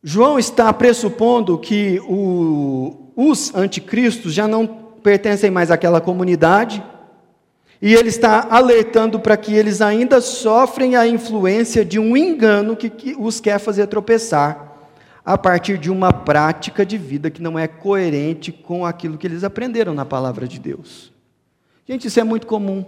João 0.02 0.38
está 0.38 0.72
pressupondo 0.72 1.58
que 1.58 2.00
o, 2.08 3.12
os 3.14 3.54
anticristos 3.54 4.32
já 4.32 4.48
não 4.48 4.66
pertencem 4.66 5.50
mais 5.50 5.70
àquela 5.70 6.00
comunidade, 6.00 6.82
e 7.80 7.94
ele 7.94 8.08
está 8.08 8.48
alertando 8.50 9.20
para 9.20 9.36
que 9.36 9.54
eles 9.54 9.82
ainda 9.82 10.22
sofrem 10.22 10.96
a 10.96 11.06
influência 11.06 11.84
de 11.84 11.98
um 11.98 12.16
engano 12.16 12.74
que, 12.74 12.88
que 12.88 13.14
os 13.18 13.38
quer 13.38 13.58
fazer 13.58 13.86
tropeçar 13.86 14.67
a 15.28 15.36
partir 15.36 15.76
de 15.76 15.90
uma 15.90 16.10
prática 16.10 16.86
de 16.86 16.96
vida 16.96 17.30
que 17.30 17.42
não 17.42 17.58
é 17.58 17.68
coerente 17.68 18.50
com 18.50 18.86
aquilo 18.86 19.18
que 19.18 19.26
eles 19.26 19.44
aprenderam 19.44 19.92
na 19.92 20.06
palavra 20.06 20.48
de 20.48 20.58
Deus. 20.58 21.12
Gente, 21.86 22.08
isso 22.08 22.18
é 22.18 22.24
muito 22.24 22.46
comum. 22.46 22.82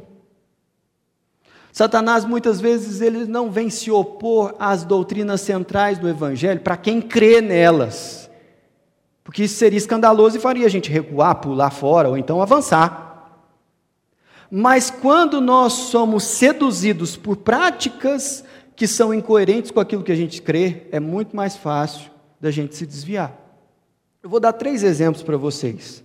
Satanás 1.70 2.24
muitas 2.24 2.59
vezes 2.59 3.03
ele 3.03 3.26
não 3.26 3.50
vem 3.50 3.68
se 3.68 3.90
opor 3.90 4.55
às 4.59 4.85
doutrinas 4.85 5.42
centrais 5.42 5.98
do 5.98 6.09
evangelho 6.09 6.62
para 6.62 6.79
quem 6.79 7.03
crê 7.03 7.42
nelas. 7.42 8.31
Porque 9.22 9.44
isso 9.44 9.57
seria 9.57 9.76
escandaloso 9.76 10.38
e 10.38 10.40
faria 10.40 10.64
a 10.64 10.70
gente 10.70 10.90
recuar, 10.90 11.42
pular 11.42 11.70
fora 11.70 12.09
ou 12.09 12.16
então 12.16 12.40
avançar. 12.40 13.37
Mas 14.50 14.90
quando 14.90 15.42
nós 15.42 15.74
somos 15.74 16.24
seduzidos 16.24 17.18
por 17.18 17.37
práticas 17.37 18.42
que 18.74 18.87
são 18.87 19.12
incoerentes 19.12 19.70
com 19.70 19.79
aquilo 19.79 20.03
que 20.03 20.11
a 20.12 20.16
gente 20.16 20.40
crê, 20.40 20.87
é 20.90 20.98
muito 20.98 21.37
mais 21.37 21.55
fácil 21.55 22.11
da 22.40 22.50
gente 22.50 22.74
se 22.74 22.87
desviar. 22.87 23.37
Eu 24.22 24.31
vou 24.31 24.40
dar 24.40 24.53
três 24.53 24.83
exemplos 24.83 25.22
para 25.22 25.37
vocês. 25.37 26.03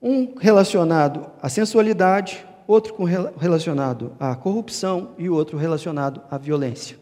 Um 0.00 0.34
relacionado 0.38 1.30
à 1.42 1.48
sensualidade, 1.48 2.46
outro 2.66 2.94
relacionado 3.38 4.14
à 4.18 4.34
corrupção 4.34 5.10
e 5.18 5.28
outro 5.28 5.58
relacionado 5.58 6.22
à 6.30 6.38
violência. 6.38 6.98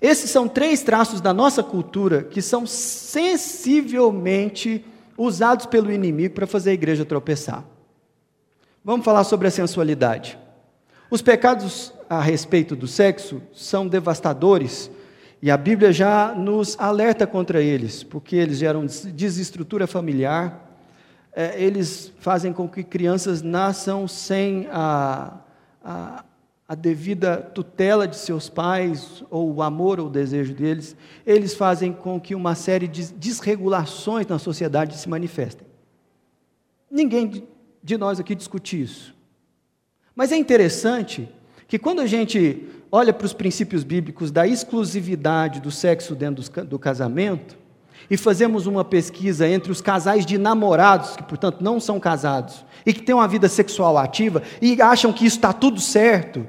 Esses 0.00 0.30
são 0.30 0.48
três 0.48 0.82
traços 0.82 1.20
da 1.20 1.32
nossa 1.32 1.62
cultura 1.62 2.24
que 2.24 2.42
são 2.42 2.66
sensivelmente 2.66 4.84
usados 5.16 5.66
pelo 5.66 5.92
inimigo 5.92 6.34
para 6.34 6.46
fazer 6.46 6.70
a 6.70 6.74
igreja 6.74 7.04
tropeçar. 7.04 7.64
Vamos 8.84 9.04
falar 9.04 9.22
sobre 9.22 9.46
a 9.46 9.50
sensualidade. 9.50 10.36
Os 11.08 11.22
pecados 11.22 11.94
a 12.10 12.20
respeito 12.20 12.74
do 12.74 12.88
sexo 12.88 13.40
são 13.52 13.86
devastadores 13.86 14.90
e 15.42 15.50
a 15.50 15.56
Bíblia 15.56 15.92
já 15.92 16.32
nos 16.32 16.78
alerta 16.78 17.26
contra 17.26 17.60
eles, 17.60 18.04
porque 18.04 18.36
eles 18.36 18.58
geram 18.58 18.86
desestrutura 18.86 19.88
familiar, 19.88 20.70
é, 21.32 21.60
eles 21.60 22.12
fazem 22.20 22.52
com 22.52 22.68
que 22.68 22.84
crianças 22.84 23.42
nasçam 23.42 24.06
sem 24.06 24.68
a, 24.70 25.40
a, 25.82 26.24
a 26.68 26.74
devida 26.76 27.38
tutela 27.38 28.06
de 28.06 28.14
seus 28.14 28.48
pais, 28.48 29.24
ou 29.28 29.52
o 29.52 29.62
amor 29.62 29.98
ou 29.98 30.06
o 30.06 30.10
desejo 30.10 30.54
deles, 30.54 30.94
eles 31.26 31.54
fazem 31.54 31.92
com 31.92 32.20
que 32.20 32.36
uma 32.36 32.54
série 32.54 32.86
de 32.86 33.12
desregulações 33.12 34.28
na 34.28 34.38
sociedade 34.38 34.96
se 34.96 35.08
manifestem. 35.08 35.66
Ninguém 36.88 37.48
de 37.82 37.98
nós 37.98 38.20
aqui 38.20 38.36
discute 38.36 38.80
isso. 38.80 39.12
Mas 40.14 40.30
é 40.30 40.36
interessante 40.36 41.28
que 41.66 41.80
quando 41.80 42.00
a 42.00 42.06
gente 42.06 42.68
olha 42.94 43.10
para 43.10 43.24
os 43.24 43.32
princípios 43.32 43.82
bíblicos 43.82 44.30
da 44.30 44.46
exclusividade 44.46 45.60
do 45.60 45.70
sexo 45.70 46.14
dentro 46.14 46.44
do 46.64 46.78
casamento, 46.78 47.56
e 48.10 48.16
fazemos 48.18 48.66
uma 48.66 48.84
pesquisa 48.84 49.48
entre 49.48 49.72
os 49.72 49.80
casais 49.80 50.26
de 50.26 50.36
namorados, 50.36 51.16
que 51.16 51.22
portanto 51.22 51.62
não 51.62 51.80
são 51.80 51.98
casados, 51.98 52.66
e 52.84 52.92
que 52.92 53.00
têm 53.00 53.14
uma 53.14 53.26
vida 53.26 53.48
sexual 53.48 53.96
ativa, 53.96 54.42
e 54.60 54.82
acham 54.82 55.10
que 55.10 55.24
isso 55.24 55.36
está 55.36 55.54
tudo 55.54 55.80
certo, 55.80 56.46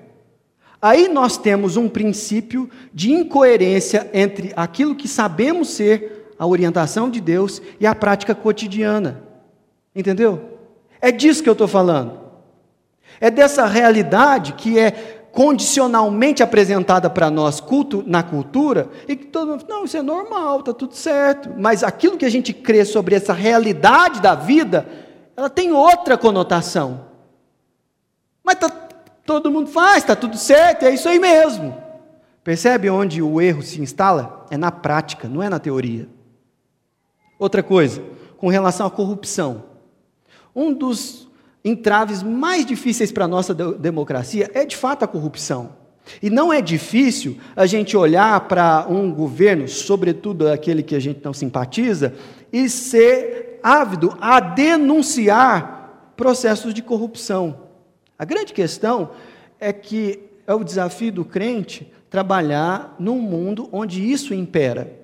aí 0.82 1.08
nós 1.08 1.38
temos 1.38 1.78
um 1.78 1.88
princípio 1.88 2.70
de 2.94 3.14
incoerência 3.14 4.10
entre 4.14 4.52
aquilo 4.54 4.96
que 4.96 5.08
sabemos 5.08 5.70
ser 5.70 6.34
a 6.38 6.46
orientação 6.46 7.10
de 7.10 7.22
Deus 7.22 7.62
e 7.80 7.88
a 7.88 7.96
prática 7.96 8.36
cotidiana. 8.36 9.24
Entendeu? 9.96 10.60
É 11.00 11.10
disso 11.10 11.42
que 11.42 11.48
eu 11.48 11.54
estou 11.54 11.70
falando. 11.70 12.20
É 13.22 13.32
dessa 13.32 13.66
realidade 13.66 14.54
que 14.54 14.78
é 14.78 15.23
condicionalmente 15.34 16.44
apresentada 16.44 17.10
para 17.10 17.32
nós 17.32 17.60
culto, 17.60 18.04
na 18.06 18.22
cultura, 18.22 18.88
e 19.08 19.16
que 19.16 19.26
todo 19.26 19.50
mundo, 19.50 19.66
não, 19.68 19.84
isso 19.84 19.98
é 19.98 20.02
normal, 20.04 20.60
está 20.60 20.72
tudo 20.72 20.94
certo. 20.94 21.50
Mas 21.58 21.84
aquilo 21.84 22.20
que 22.20 22.26
a 22.26 22.30
gente 22.30 22.54
crê 22.54 22.86
sobre 22.86 23.16
essa 23.16 23.34
realidade 23.34 24.22
da 24.22 24.36
vida, 24.36 24.88
ela 25.36 25.50
tem 25.50 25.72
outra 25.72 26.20
conotação. 26.20 27.08
Mas 28.44 28.60
tá, 28.60 28.70
todo 29.26 29.50
mundo 29.50 29.72
faz, 29.72 30.04
está 30.04 30.16
tudo 30.16 30.38
certo, 30.38 30.86
é 30.86 30.94
isso 30.94 31.10
aí 31.10 31.18
mesmo. 31.18 31.76
Percebe 32.44 32.88
onde 32.92 33.20
o 33.20 33.42
erro 33.42 33.64
se 33.64 33.82
instala? 33.82 34.46
É 34.52 34.58
na 34.58 34.72
prática, 34.72 35.28
não 35.28 35.42
é 35.42 35.50
na 35.50 35.58
teoria. 35.58 36.08
Outra 37.40 37.64
coisa, 37.64 38.04
com 38.38 38.50
relação 38.50 38.86
à 38.86 38.92
corrupção. 38.92 39.64
Um 40.56 40.72
dos 40.72 41.23
entraves 41.64 42.22
mais 42.22 42.66
difíceis 42.66 43.12
para 43.12 43.26
a 43.26 43.28
nossa 43.28 43.54
democracia 43.54 44.50
é 44.54 44.66
de 44.66 44.76
fato 44.76 45.04
a 45.04 45.08
corrupção. 45.08 45.84
E 46.22 46.30
não 46.30 46.52
é 46.52 46.62
difícil 46.62 47.38
a 47.56 47.66
gente 47.66 47.96
olhar 47.96 48.42
para 48.42 48.86
um 48.90 49.14
governo, 49.14 49.68
sobretudo 49.68 50.50
aquele 50.50 50.84
que 50.84 50.96
a 50.96 51.00
gente 51.00 51.22
não 51.24 51.34
simpatiza, 51.34 52.14
e 52.52 52.68
ser 52.70 53.60
ávido 53.64 54.18
a 54.20 54.40
denunciar 54.40 56.12
processos 56.18 56.74
de 56.74 56.82
corrupção. 56.82 57.68
A 58.20 58.26
grande 58.26 58.54
questão 58.54 59.12
é 59.60 59.72
que 59.72 60.20
é 60.46 60.54
o 60.54 60.64
desafio 60.64 61.12
do 61.12 61.24
crente 61.24 61.92
trabalhar 62.10 62.96
num 63.00 63.20
mundo 63.20 63.70
onde 63.72 64.04
isso 64.12 64.34
impera. 64.34 65.00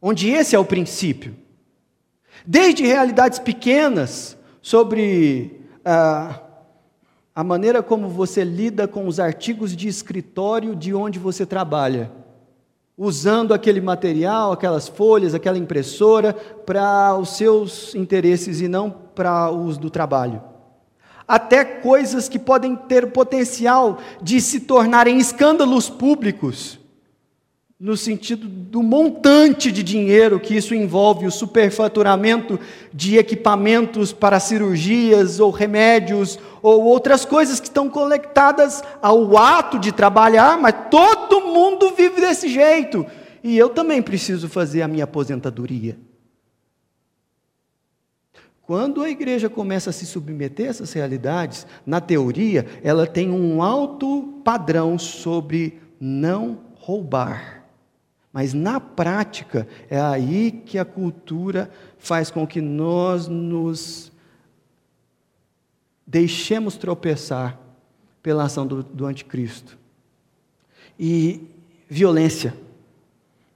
Onde 0.00 0.30
esse 0.30 0.56
é 0.56 0.58
o 0.58 0.64
princípio. 0.64 1.36
Desde 2.44 2.84
realidades 2.84 3.38
pequenas, 3.38 4.35
sobre 4.66 5.60
ah, 5.84 6.40
a 7.32 7.44
maneira 7.44 7.84
como 7.84 8.08
você 8.08 8.42
lida 8.42 8.88
com 8.88 9.06
os 9.06 9.20
artigos 9.20 9.76
de 9.76 9.86
escritório 9.86 10.74
de 10.74 10.92
onde 10.92 11.20
você 11.20 11.46
trabalha, 11.46 12.10
usando 12.98 13.54
aquele 13.54 13.80
material, 13.80 14.50
aquelas 14.50 14.88
folhas, 14.88 15.36
aquela 15.36 15.56
impressora 15.56 16.32
para 16.32 17.16
os 17.16 17.36
seus 17.36 17.94
interesses 17.94 18.60
e 18.60 18.66
não 18.66 18.90
para 18.90 19.52
o 19.52 19.62
uso 19.66 19.78
do 19.78 19.88
trabalho. 19.88 20.42
Até 21.28 21.64
coisas 21.64 22.28
que 22.28 22.36
podem 22.38 22.74
ter 22.74 23.12
potencial 23.12 23.98
de 24.20 24.40
se 24.40 24.58
tornarem 24.58 25.16
escândalos 25.16 25.88
públicos 25.88 26.76
no 27.78 27.94
sentido 27.94 28.48
do 28.48 28.82
montante 28.82 29.70
de 29.70 29.82
dinheiro 29.82 30.40
que 30.40 30.56
isso 30.56 30.74
envolve, 30.74 31.26
o 31.26 31.30
superfaturamento 31.30 32.58
de 32.92 33.18
equipamentos 33.18 34.14
para 34.14 34.40
cirurgias 34.40 35.40
ou 35.40 35.50
remédios 35.50 36.38
ou 36.62 36.84
outras 36.84 37.26
coisas 37.26 37.60
que 37.60 37.66
estão 37.66 37.90
conectadas 37.90 38.82
ao 39.02 39.36
ato 39.36 39.78
de 39.78 39.92
trabalhar, 39.92 40.58
mas 40.58 40.74
todo 40.90 41.42
mundo 41.42 41.94
vive 41.94 42.20
desse 42.20 42.48
jeito. 42.48 43.04
E 43.44 43.58
eu 43.58 43.68
também 43.68 44.00
preciso 44.00 44.48
fazer 44.48 44.80
a 44.80 44.88
minha 44.88 45.04
aposentadoria. 45.04 45.98
Quando 48.62 49.02
a 49.02 49.10
igreja 49.10 49.48
começa 49.48 49.90
a 49.90 49.92
se 49.92 50.06
submeter 50.06 50.66
a 50.66 50.70
essas 50.70 50.92
realidades, 50.92 51.66
na 51.84 52.00
teoria, 52.00 52.66
ela 52.82 53.06
tem 53.06 53.30
um 53.30 53.62
alto 53.62 54.40
padrão 54.42 54.98
sobre 54.98 55.78
não 56.00 56.58
roubar. 56.74 57.55
Mas 58.36 58.52
na 58.52 58.78
prática, 58.78 59.66
é 59.88 59.98
aí 59.98 60.52
que 60.52 60.76
a 60.76 60.84
cultura 60.84 61.70
faz 61.96 62.30
com 62.30 62.46
que 62.46 62.60
nós 62.60 63.28
nos 63.28 64.12
deixemos 66.06 66.76
tropeçar 66.76 67.58
pela 68.22 68.44
ação 68.44 68.66
do, 68.66 68.82
do 68.82 69.06
anticristo. 69.06 69.78
E 71.00 71.48
violência. 71.88 72.54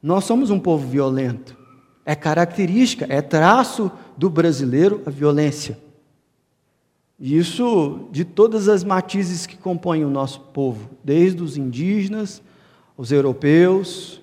Nós 0.02 0.24
somos 0.24 0.48
um 0.48 0.58
povo 0.58 0.88
violento. 0.88 1.54
É 2.02 2.14
característica, 2.14 3.04
é 3.10 3.20
traço 3.20 3.92
do 4.16 4.30
brasileiro 4.30 5.02
a 5.04 5.10
violência. 5.10 5.78
Isso 7.20 8.08
de 8.10 8.24
todas 8.24 8.66
as 8.66 8.82
matizes 8.82 9.46
que 9.46 9.58
compõem 9.58 10.06
o 10.06 10.10
nosso 10.10 10.40
povo, 10.40 10.88
desde 11.04 11.42
os 11.42 11.58
indígenas, 11.58 12.40
os 12.96 13.12
europeus, 13.12 14.19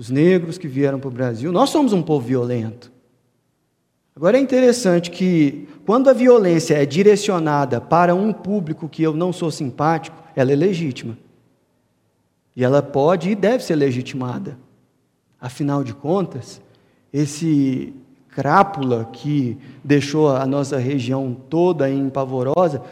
os 0.00 0.08
negros 0.08 0.56
que 0.56 0.66
vieram 0.66 0.98
para 0.98 1.08
o 1.08 1.12
Brasil. 1.12 1.52
Nós 1.52 1.68
somos 1.68 1.92
um 1.92 2.00
povo 2.00 2.26
violento. 2.26 2.90
Agora 4.16 4.38
é 4.38 4.40
interessante 4.40 5.10
que, 5.10 5.68
quando 5.84 6.08
a 6.08 6.14
violência 6.14 6.74
é 6.74 6.86
direcionada 6.86 7.82
para 7.82 8.14
um 8.14 8.32
público 8.32 8.88
que 8.88 9.02
eu 9.02 9.12
não 9.12 9.30
sou 9.30 9.50
simpático, 9.50 10.16
ela 10.34 10.52
é 10.52 10.56
legítima. 10.56 11.18
E 12.56 12.64
ela 12.64 12.80
pode 12.80 13.28
e 13.28 13.34
deve 13.34 13.62
ser 13.62 13.76
legitimada. 13.76 14.56
Afinal 15.38 15.84
de 15.84 15.92
contas, 15.92 16.62
esse 17.12 17.92
crápula 18.30 19.04
que 19.12 19.58
deixou 19.84 20.34
a 20.34 20.46
nossa 20.46 20.78
região 20.78 21.36
toda 21.50 21.90
em 21.90 22.08
pavorosa, 22.08 22.82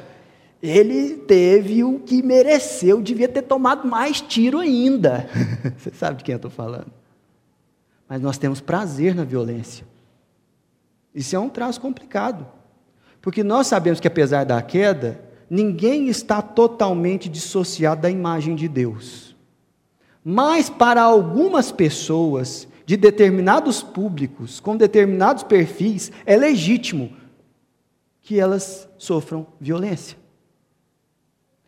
ele 0.62 1.14
teve 1.14 1.82
o 1.82 2.00
que 2.00 2.22
mereceu, 2.22 3.00
devia 3.00 3.28
ter 3.28 3.42
tomado 3.42 3.88
mais 3.88 4.20
tiro 4.20 4.58
ainda. 4.58 5.26
Você 5.78 5.90
sabe 5.94 6.18
de 6.18 6.24
quem 6.24 6.34
eu 6.34 6.36
estou 6.36 6.50
falando 6.50 6.97
mas 8.08 8.20
nós 8.20 8.38
temos 8.38 8.60
prazer 8.60 9.14
na 9.14 9.24
violência. 9.24 9.86
Isso 11.14 11.36
é 11.36 11.38
um 11.38 11.48
traço 11.48 11.80
complicado, 11.80 12.46
porque 13.20 13.42
nós 13.42 13.66
sabemos 13.66 14.00
que 14.00 14.08
apesar 14.08 14.44
da 14.44 14.62
queda, 14.62 15.20
ninguém 15.50 16.08
está 16.08 16.40
totalmente 16.40 17.28
dissociado 17.28 18.02
da 18.02 18.10
imagem 18.10 18.54
de 18.54 18.68
Deus. 18.68 19.36
Mas 20.24 20.70
para 20.70 21.02
algumas 21.02 21.72
pessoas, 21.72 22.68
de 22.88 22.96
determinados 22.96 23.82
públicos, 23.82 24.60
com 24.60 24.74
determinados 24.74 25.42
perfis, 25.42 26.10
é 26.24 26.36
legítimo 26.36 27.14
que 28.22 28.40
elas 28.40 28.88
sofram 28.96 29.46
violência. 29.60 30.16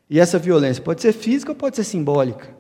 E 0.09 0.18
essa 0.18 0.38
violência 0.38 0.83
pode 0.83 1.03
ser 1.03 1.12
física 1.12 1.53
ou 1.53 1.57
pode 1.57 1.76
ser 1.76 1.85
simbólica. 1.85 2.55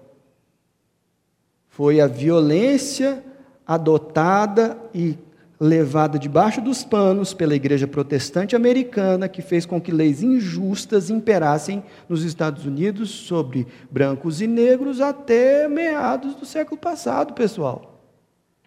Foi 1.70 2.02
a 2.02 2.06
violência 2.06 3.24
adotada 3.70 4.76
e 4.92 5.16
levada 5.60 6.18
debaixo 6.18 6.60
dos 6.60 6.82
panos 6.82 7.32
pela 7.32 7.54
igreja 7.54 7.86
protestante 7.86 8.56
americana, 8.56 9.28
que 9.28 9.40
fez 9.40 9.64
com 9.64 9.80
que 9.80 9.92
leis 9.92 10.24
injustas 10.24 11.08
imperassem 11.08 11.80
nos 12.08 12.24
Estados 12.24 12.66
Unidos 12.66 13.10
sobre 13.10 13.68
brancos 13.88 14.40
e 14.40 14.48
negros 14.48 15.00
até 15.00 15.68
meados 15.68 16.34
do 16.34 16.44
século 16.44 16.80
passado, 16.80 17.32
pessoal. 17.32 18.00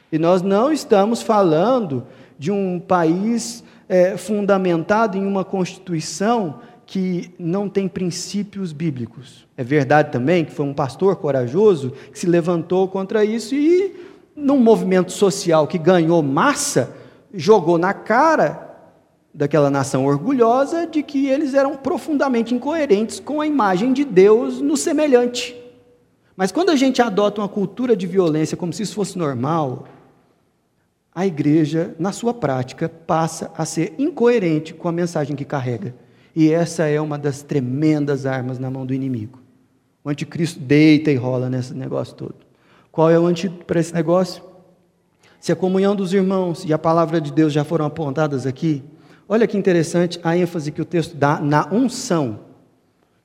E 0.10 0.18
nós 0.18 0.42
não 0.42 0.72
estamos 0.72 1.22
falando 1.22 2.08
de 2.40 2.50
um 2.50 2.80
país 2.80 3.62
é, 3.90 4.16
fundamentado 4.16 5.18
em 5.18 5.28
uma 5.28 5.44
constituição 5.44 6.62
que 6.86 7.34
não 7.38 7.68
tem 7.68 7.90
princípios 7.90 8.72
bíblicos. 8.72 9.46
É 9.58 9.64
verdade 9.66 10.14
também 10.14 10.46
que 10.46 10.52
foi 10.54 10.66
um 10.66 10.74
pastor 10.74 11.18
corajoso 11.18 11.92
que 12.10 12.20
se 12.20 12.26
levantou 12.28 12.88
contra 12.88 13.26
isso 13.26 13.54
e 13.54 14.13
num 14.36 14.60
movimento 14.60 15.12
social 15.12 15.68
que 15.68 15.78
ganhou 15.78 16.22
massa, 16.22 16.96
jogou 17.34 17.78
na 17.78 17.94
cara 17.94 18.72
daquela 19.34 19.70
nação 19.70 20.06
orgulhosa 20.06 20.86
de 20.86 21.02
que 21.02 21.28
eles 21.28 21.54
eram 21.54 21.76
profundamente 21.76 22.54
incoerentes 22.54 23.20
com 23.20 23.42
a 23.42 23.48
imagem 23.48 23.92
de 23.92 24.06
Deus 24.06 24.62
no 24.62 24.78
semelhante. 24.78 25.60
Mas 26.36 26.52
quando 26.52 26.70
a 26.70 26.76
gente 26.76 27.02
adota 27.02 27.42
uma 27.42 27.50
cultura 27.50 27.96
de 27.96 28.06
violência 28.06 28.58
como 28.58 28.74
se 28.74 28.84
isso 28.84 28.96
fosse 28.96 29.18
normal, 29.18 29.86
a 31.14 31.28
igreja, 31.28 31.96
na 32.00 32.12
sua 32.12 32.34
prática, 32.34 32.90
passa 32.90 33.52
a 33.56 33.66
ser 33.66 33.94
incoerente 34.00 34.74
com 34.74 34.88
a 34.88 34.92
mensagem 34.92 35.36
que 35.36 35.46
carrega. 35.46 35.96
E 36.36 36.52
essa 36.52 36.88
é 36.88 37.00
uma 37.00 37.20
das 37.20 37.44
tremendas 37.44 38.26
armas 38.26 38.58
na 38.58 38.72
mão 38.72 38.84
do 38.84 38.94
inimigo. 38.94 39.40
O 40.04 40.10
anticristo 40.10 40.60
deita 40.60 41.12
e 41.12 41.16
rola 41.16 41.50
nesse 41.50 41.74
negócio 41.74 42.16
todo. 42.16 42.43
Qual 42.94 43.10
é 43.10 43.18
o 43.18 43.26
antídoto 43.26 43.66
para 43.66 43.80
esse 43.80 43.92
negócio? 43.92 44.44
Se 45.40 45.52
a 45.52 45.56
comunhão 45.56 45.96
dos 45.96 46.14
irmãos 46.14 46.64
e 46.64 46.72
a 46.72 46.78
palavra 46.78 47.20
de 47.20 47.32
Deus 47.32 47.52
já 47.52 47.64
foram 47.64 47.86
apontadas 47.86 48.46
aqui, 48.46 48.84
olha 49.28 49.48
que 49.48 49.58
interessante 49.58 50.20
a 50.24 50.38
ênfase 50.38 50.72
que 50.72 50.80
o 50.80 50.86
texto 50.86 51.18
dá 51.18 51.40
na 51.40 51.68
unção, 51.74 52.42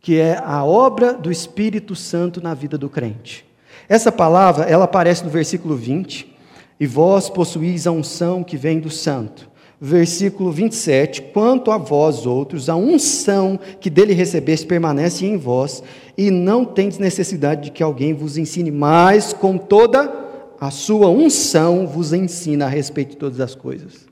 que 0.01 0.19
é 0.19 0.41
a 0.43 0.65
obra 0.65 1.13
do 1.13 1.31
Espírito 1.31 1.95
Santo 1.95 2.41
na 2.41 2.55
vida 2.55 2.79
do 2.79 2.89
crente. 2.89 3.47
Essa 3.87 4.11
palavra, 4.11 4.65
ela 4.65 4.87
aparece 4.87 5.23
no 5.23 5.29
versículo 5.29 5.77
20, 5.77 6.35
e 6.81 6.87
vós 6.87 7.29
possuís 7.29 7.87
a 7.87 7.93
unção 7.93 8.43
que 8.43 8.57
vem 8.57 8.81
do 8.81 8.89
santo. 8.89 9.48
Versículo 9.81 10.51
27, 10.51 11.23
quanto 11.23 11.71
a 11.71 11.79
vós 11.79 12.27
outros, 12.27 12.69
a 12.69 12.75
unção 12.75 13.59
que 13.81 13.89
dele 13.89 14.13
recebeste 14.13 14.67
permanece 14.67 15.25
em 15.25 15.37
vós, 15.37 15.83
e 16.17 16.33
não 16.33 16.65
tendes 16.65 16.99
necessidade 16.99 17.63
de 17.63 17.71
que 17.71 17.83
alguém 17.83 18.13
vos 18.13 18.37
ensine, 18.37 18.73
mas 18.73 19.33
com 19.33 19.57
toda 19.57 20.13
a 20.61 20.71
sua 20.73 21.09
unção 21.09 21.87
vos 21.87 22.13
ensina 22.13 22.65
a 22.65 22.69
respeito 22.69 23.11
de 23.11 23.17
todas 23.19 23.39
as 23.39 23.55
coisas. 23.55 24.09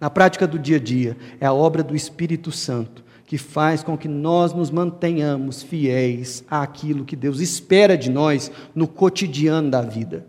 Na 0.00 0.08
prática 0.08 0.46
do 0.46 0.58
dia 0.58 0.76
a 0.76 0.80
dia, 0.80 1.16
é 1.38 1.44
a 1.44 1.52
obra 1.52 1.82
do 1.82 1.94
Espírito 1.94 2.50
Santo 2.50 3.04
que 3.26 3.38
faz 3.38 3.82
com 3.82 3.96
que 3.96 4.08
nós 4.08 4.52
nos 4.52 4.70
mantenhamos 4.70 5.62
fiéis 5.62 6.44
àquilo 6.50 7.04
que 7.04 7.16
Deus 7.16 7.40
espera 7.40 7.96
de 7.96 8.10
nós 8.10 8.50
no 8.74 8.86
cotidiano 8.86 9.70
da 9.70 9.80
vida. 9.80 10.26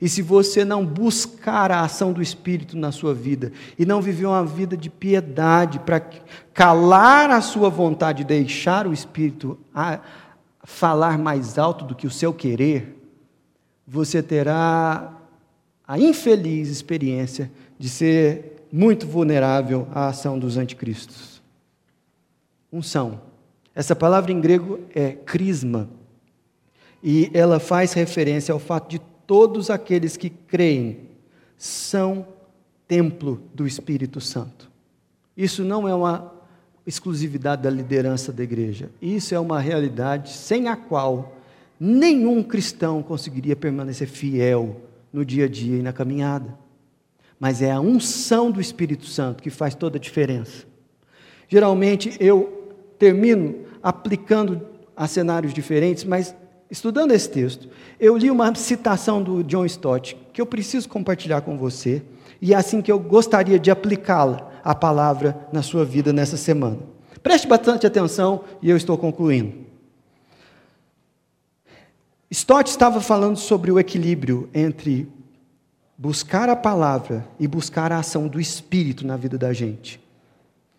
E 0.00 0.08
se 0.08 0.22
você 0.22 0.64
não 0.64 0.84
buscar 0.84 1.70
a 1.70 1.80
ação 1.80 2.12
do 2.12 2.20
Espírito 2.20 2.76
na 2.76 2.92
sua 2.92 3.14
vida 3.14 3.52
e 3.78 3.86
não 3.86 4.02
viver 4.02 4.26
uma 4.26 4.44
vida 4.44 4.76
de 4.76 4.90
piedade 4.90 5.78
para 5.80 6.00
calar 6.52 7.30
a 7.30 7.40
sua 7.40 7.70
vontade 7.70 8.24
deixar 8.24 8.86
o 8.86 8.92
Espírito 8.92 9.58
falar 10.62 11.18
mais 11.18 11.58
alto 11.58 11.84
do 11.84 11.94
que 11.94 12.06
o 12.06 12.10
seu 12.10 12.32
querer, 12.32 12.96
você 13.86 14.22
terá 14.22 15.12
a 15.86 15.98
infeliz 15.98 16.68
experiência 16.68 17.50
de 17.78 17.88
ser 17.88 18.66
muito 18.72 19.06
vulnerável 19.06 19.86
à 19.94 20.08
ação 20.08 20.38
dos 20.38 20.56
anticristos. 20.56 21.40
Unção. 22.72 23.20
Essa 23.74 23.94
palavra 23.94 24.32
em 24.32 24.40
grego 24.40 24.80
é 24.94 25.12
crisma. 25.12 25.88
E 27.02 27.30
ela 27.32 27.60
faz 27.60 27.92
referência 27.92 28.52
ao 28.52 28.58
fato 28.58 28.90
de 28.90 29.00
todos 29.26 29.70
aqueles 29.70 30.16
que 30.16 30.30
creem 30.30 31.08
são 31.56 32.26
templo 32.86 33.40
do 33.54 33.66
Espírito 33.66 34.20
Santo. 34.20 34.70
Isso 35.36 35.64
não 35.64 35.88
é 35.88 35.94
uma 35.94 36.32
exclusividade 36.86 37.62
da 37.62 37.70
liderança 37.70 38.32
da 38.32 38.42
igreja. 38.42 38.90
Isso 39.02 39.34
é 39.34 39.40
uma 39.40 39.60
realidade 39.60 40.30
sem 40.30 40.68
a 40.68 40.76
qual 40.76 41.36
nenhum 41.78 42.42
cristão 42.42 43.02
conseguiria 43.02 43.56
permanecer 43.56 44.08
fiel 44.08 44.80
no 45.12 45.24
dia 45.24 45.46
a 45.46 45.48
dia 45.48 45.76
e 45.78 45.82
na 45.82 45.92
caminhada. 45.92 46.56
Mas 47.38 47.60
é 47.60 47.70
a 47.70 47.80
unção 47.80 48.50
do 48.50 48.60
Espírito 48.60 49.06
Santo 49.06 49.42
que 49.42 49.50
faz 49.50 49.74
toda 49.74 49.98
a 49.98 50.00
diferença. 50.00 50.64
Geralmente 51.48 52.16
eu 52.20 52.74
termino 52.98 53.66
aplicando 53.82 54.62
a 54.96 55.06
cenários 55.06 55.52
diferentes, 55.52 56.04
mas 56.04 56.34
estudando 56.70 57.12
esse 57.12 57.30
texto, 57.30 57.68
eu 57.98 58.16
li 58.16 58.30
uma 58.30 58.54
citação 58.54 59.22
do 59.22 59.42
John 59.42 59.64
Stott 59.66 60.16
que 60.32 60.40
eu 60.40 60.46
preciso 60.46 60.88
compartilhar 60.88 61.40
com 61.40 61.56
você, 61.56 62.02
e 62.40 62.52
é 62.52 62.56
assim 62.56 62.82
que 62.82 62.92
eu 62.92 62.98
gostaria 62.98 63.58
de 63.58 63.70
aplicá-la, 63.70 64.50
a 64.62 64.74
palavra, 64.74 65.48
na 65.52 65.62
sua 65.62 65.84
vida 65.84 66.12
nessa 66.12 66.36
semana. 66.36 66.78
Preste 67.22 67.46
bastante 67.46 67.86
atenção 67.86 68.44
e 68.60 68.68
eu 68.68 68.76
estou 68.76 68.98
concluindo. 68.98 69.66
Stott 72.30 72.68
estava 72.68 73.00
falando 73.00 73.36
sobre 73.36 73.70
o 73.70 73.78
equilíbrio 73.78 74.50
entre 74.52 75.08
buscar 75.96 76.48
a 76.48 76.56
palavra 76.56 77.26
e 77.38 77.46
buscar 77.48 77.92
a 77.92 77.98
ação 77.98 78.28
do 78.28 78.40
Espírito 78.40 79.06
na 79.06 79.16
vida 79.16 79.38
da 79.38 79.52
gente. 79.52 80.00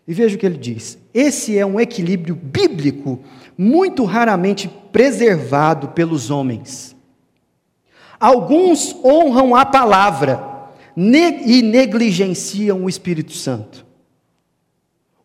E 0.08 0.14
veja 0.14 0.36
o 0.36 0.38
que 0.38 0.46
ele 0.46 0.56
diz: 0.56 0.98
esse 1.12 1.58
é 1.58 1.66
um 1.66 1.78
equilíbrio 1.78 2.34
bíblico 2.34 3.20
muito 3.58 4.04
raramente 4.04 4.66
preservado 4.90 5.88
pelos 5.88 6.30
homens. 6.30 6.96
Alguns 8.18 8.96
honram 9.04 9.54
a 9.54 9.66
palavra 9.66 10.42
e 10.96 11.62
negligenciam 11.62 12.84
o 12.84 12.88
Espírito 12.88 13.32
Santo, 13.32 13.86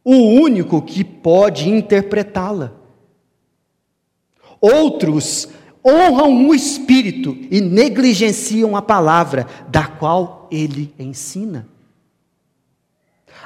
o 0.03 0.15
único 0.15 0.81
que 0.81 1.03
pode 1.03 1.69
interpretá-la. 1.69 2.73
Outros 4.59 5.47
honram 5.83 6.47
o 6.47 6.53
Espírito 6.53 7.37
e 7.49 7.61
negligenciam 7.61 8.75
a 8.75 8.81
palavra, 8.81 9.47
da 9.69 9.87
qual 9.87 10.47
ele 10.51 10.93
ensina. 10.99 11.72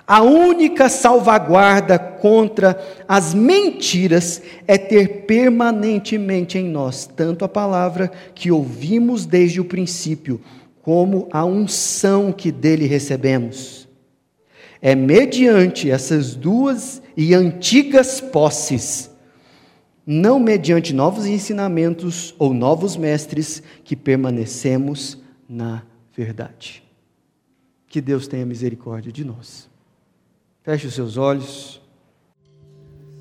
A 0.07 0.21
única 0.21 0.87
salvaguarda 0.87 1.99
contra 1.99 2.81
as 3.05 3.33
mentiras 3.33 4.41
é 4.65 4.77
ter 4.77 5.25
permanentemente 5.25 6.57
em 6.57 6.63
nós 6.63 7.05
tanto 7.05 7.43
a 7.43 7.49
palavra 7.49 8.09
que 8.33 8.49
ouvimos 8.49 9.25
desde 9.25 9.59
o 9.59 9.65
princípio, 9.65 10.39
como 10.81 11.27
a 11.29 11.43
unção 11.43 12.31
que 12.31 12.53
dele 12.53 12.87
recebemos. 12.87 13.85
É 14.81 14.95
mediante 14.95 15.91
essas 15.91 16.35
duas 16.35 17.01
e 17.17 17.33
antigas 17.33 18.21
posses, 18.21 19.11
não 20.05 20.39
mediante 20.39 20.93
novos 20.93 21.25
ensinamentos 21.25 22.33
ou 22.39 22.53
novos 22.53 22.95
mestres, 22.95 23.61
que 23.83 23.93
permanecemos 23.93 25.17
na 25.49 25.83
verdade. 26.15 26.81
Que 27.89 27.99
Deus 27.99 28.25
tenha 28.25 28.45
misericórdia 28.45 29.11
de 29.11 29.25
nós. 29.25 29.67
Feche 30.68 30.86
os 30.86 30.95
seus 30.95 31.15
olhos. 31.15 31.80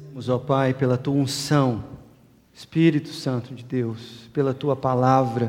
Vamos, 0.08 0.28
ó 0.28 0.36
Pai, 0.36 0.74
pela 0.74 0.96
tua 0.96 1.14
unção, 1.14 1.84
Espírito 2.52 3.10
Santo 3.10 3.54
de 3.54 3.62
Deus, 3.62 4.28
pela 4.32 4.52
tua 4.52 4.74
palavra 4.74 5.48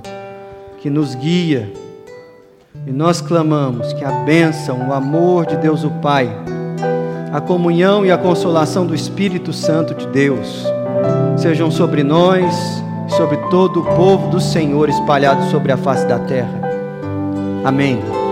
que 0.79 0.91
nos 0.91 1.15
guia. 1.15 1.73
E 2.85 2.91
nós 2.91 3.19
clamamos 3.19 3.93
que 3.93 4.05
a 4.05 4.11
bênção, 4.11 4.89
o 4.89 4.93
amor 4.93 5.47
de 5.47 5.57
Deus 5.57 5.83
o 5.83 5.89
Pai, 5.89 6.29
a 7.33 7.41
comunhão 7.41 8.05
e 8.05 8.11
a 8.11 8.17
consolação 8.19 8.85
do 8.85 8.93
Espírito 8.93 9.51
Santo 9.51 9.95
de 9.95 10.05
Deus 10.05 10.65
sejam 11.35 11.71
sobre 11.71 12.03
nós, 12.03 12.53
sobre 13.17 13.37
todo 13.49 13.79
o 13.79 13.95
povo 13.95 14.29
do 14.29 14.39
Senhor 14.39 14.87
espalhado 14.87 15.49
sobre 15.49 15.71
a 15.71 15.77
face 15.77 16.05
da 16.05 16.19
terra. 16.19 16.61
Amém. 17.65 18.26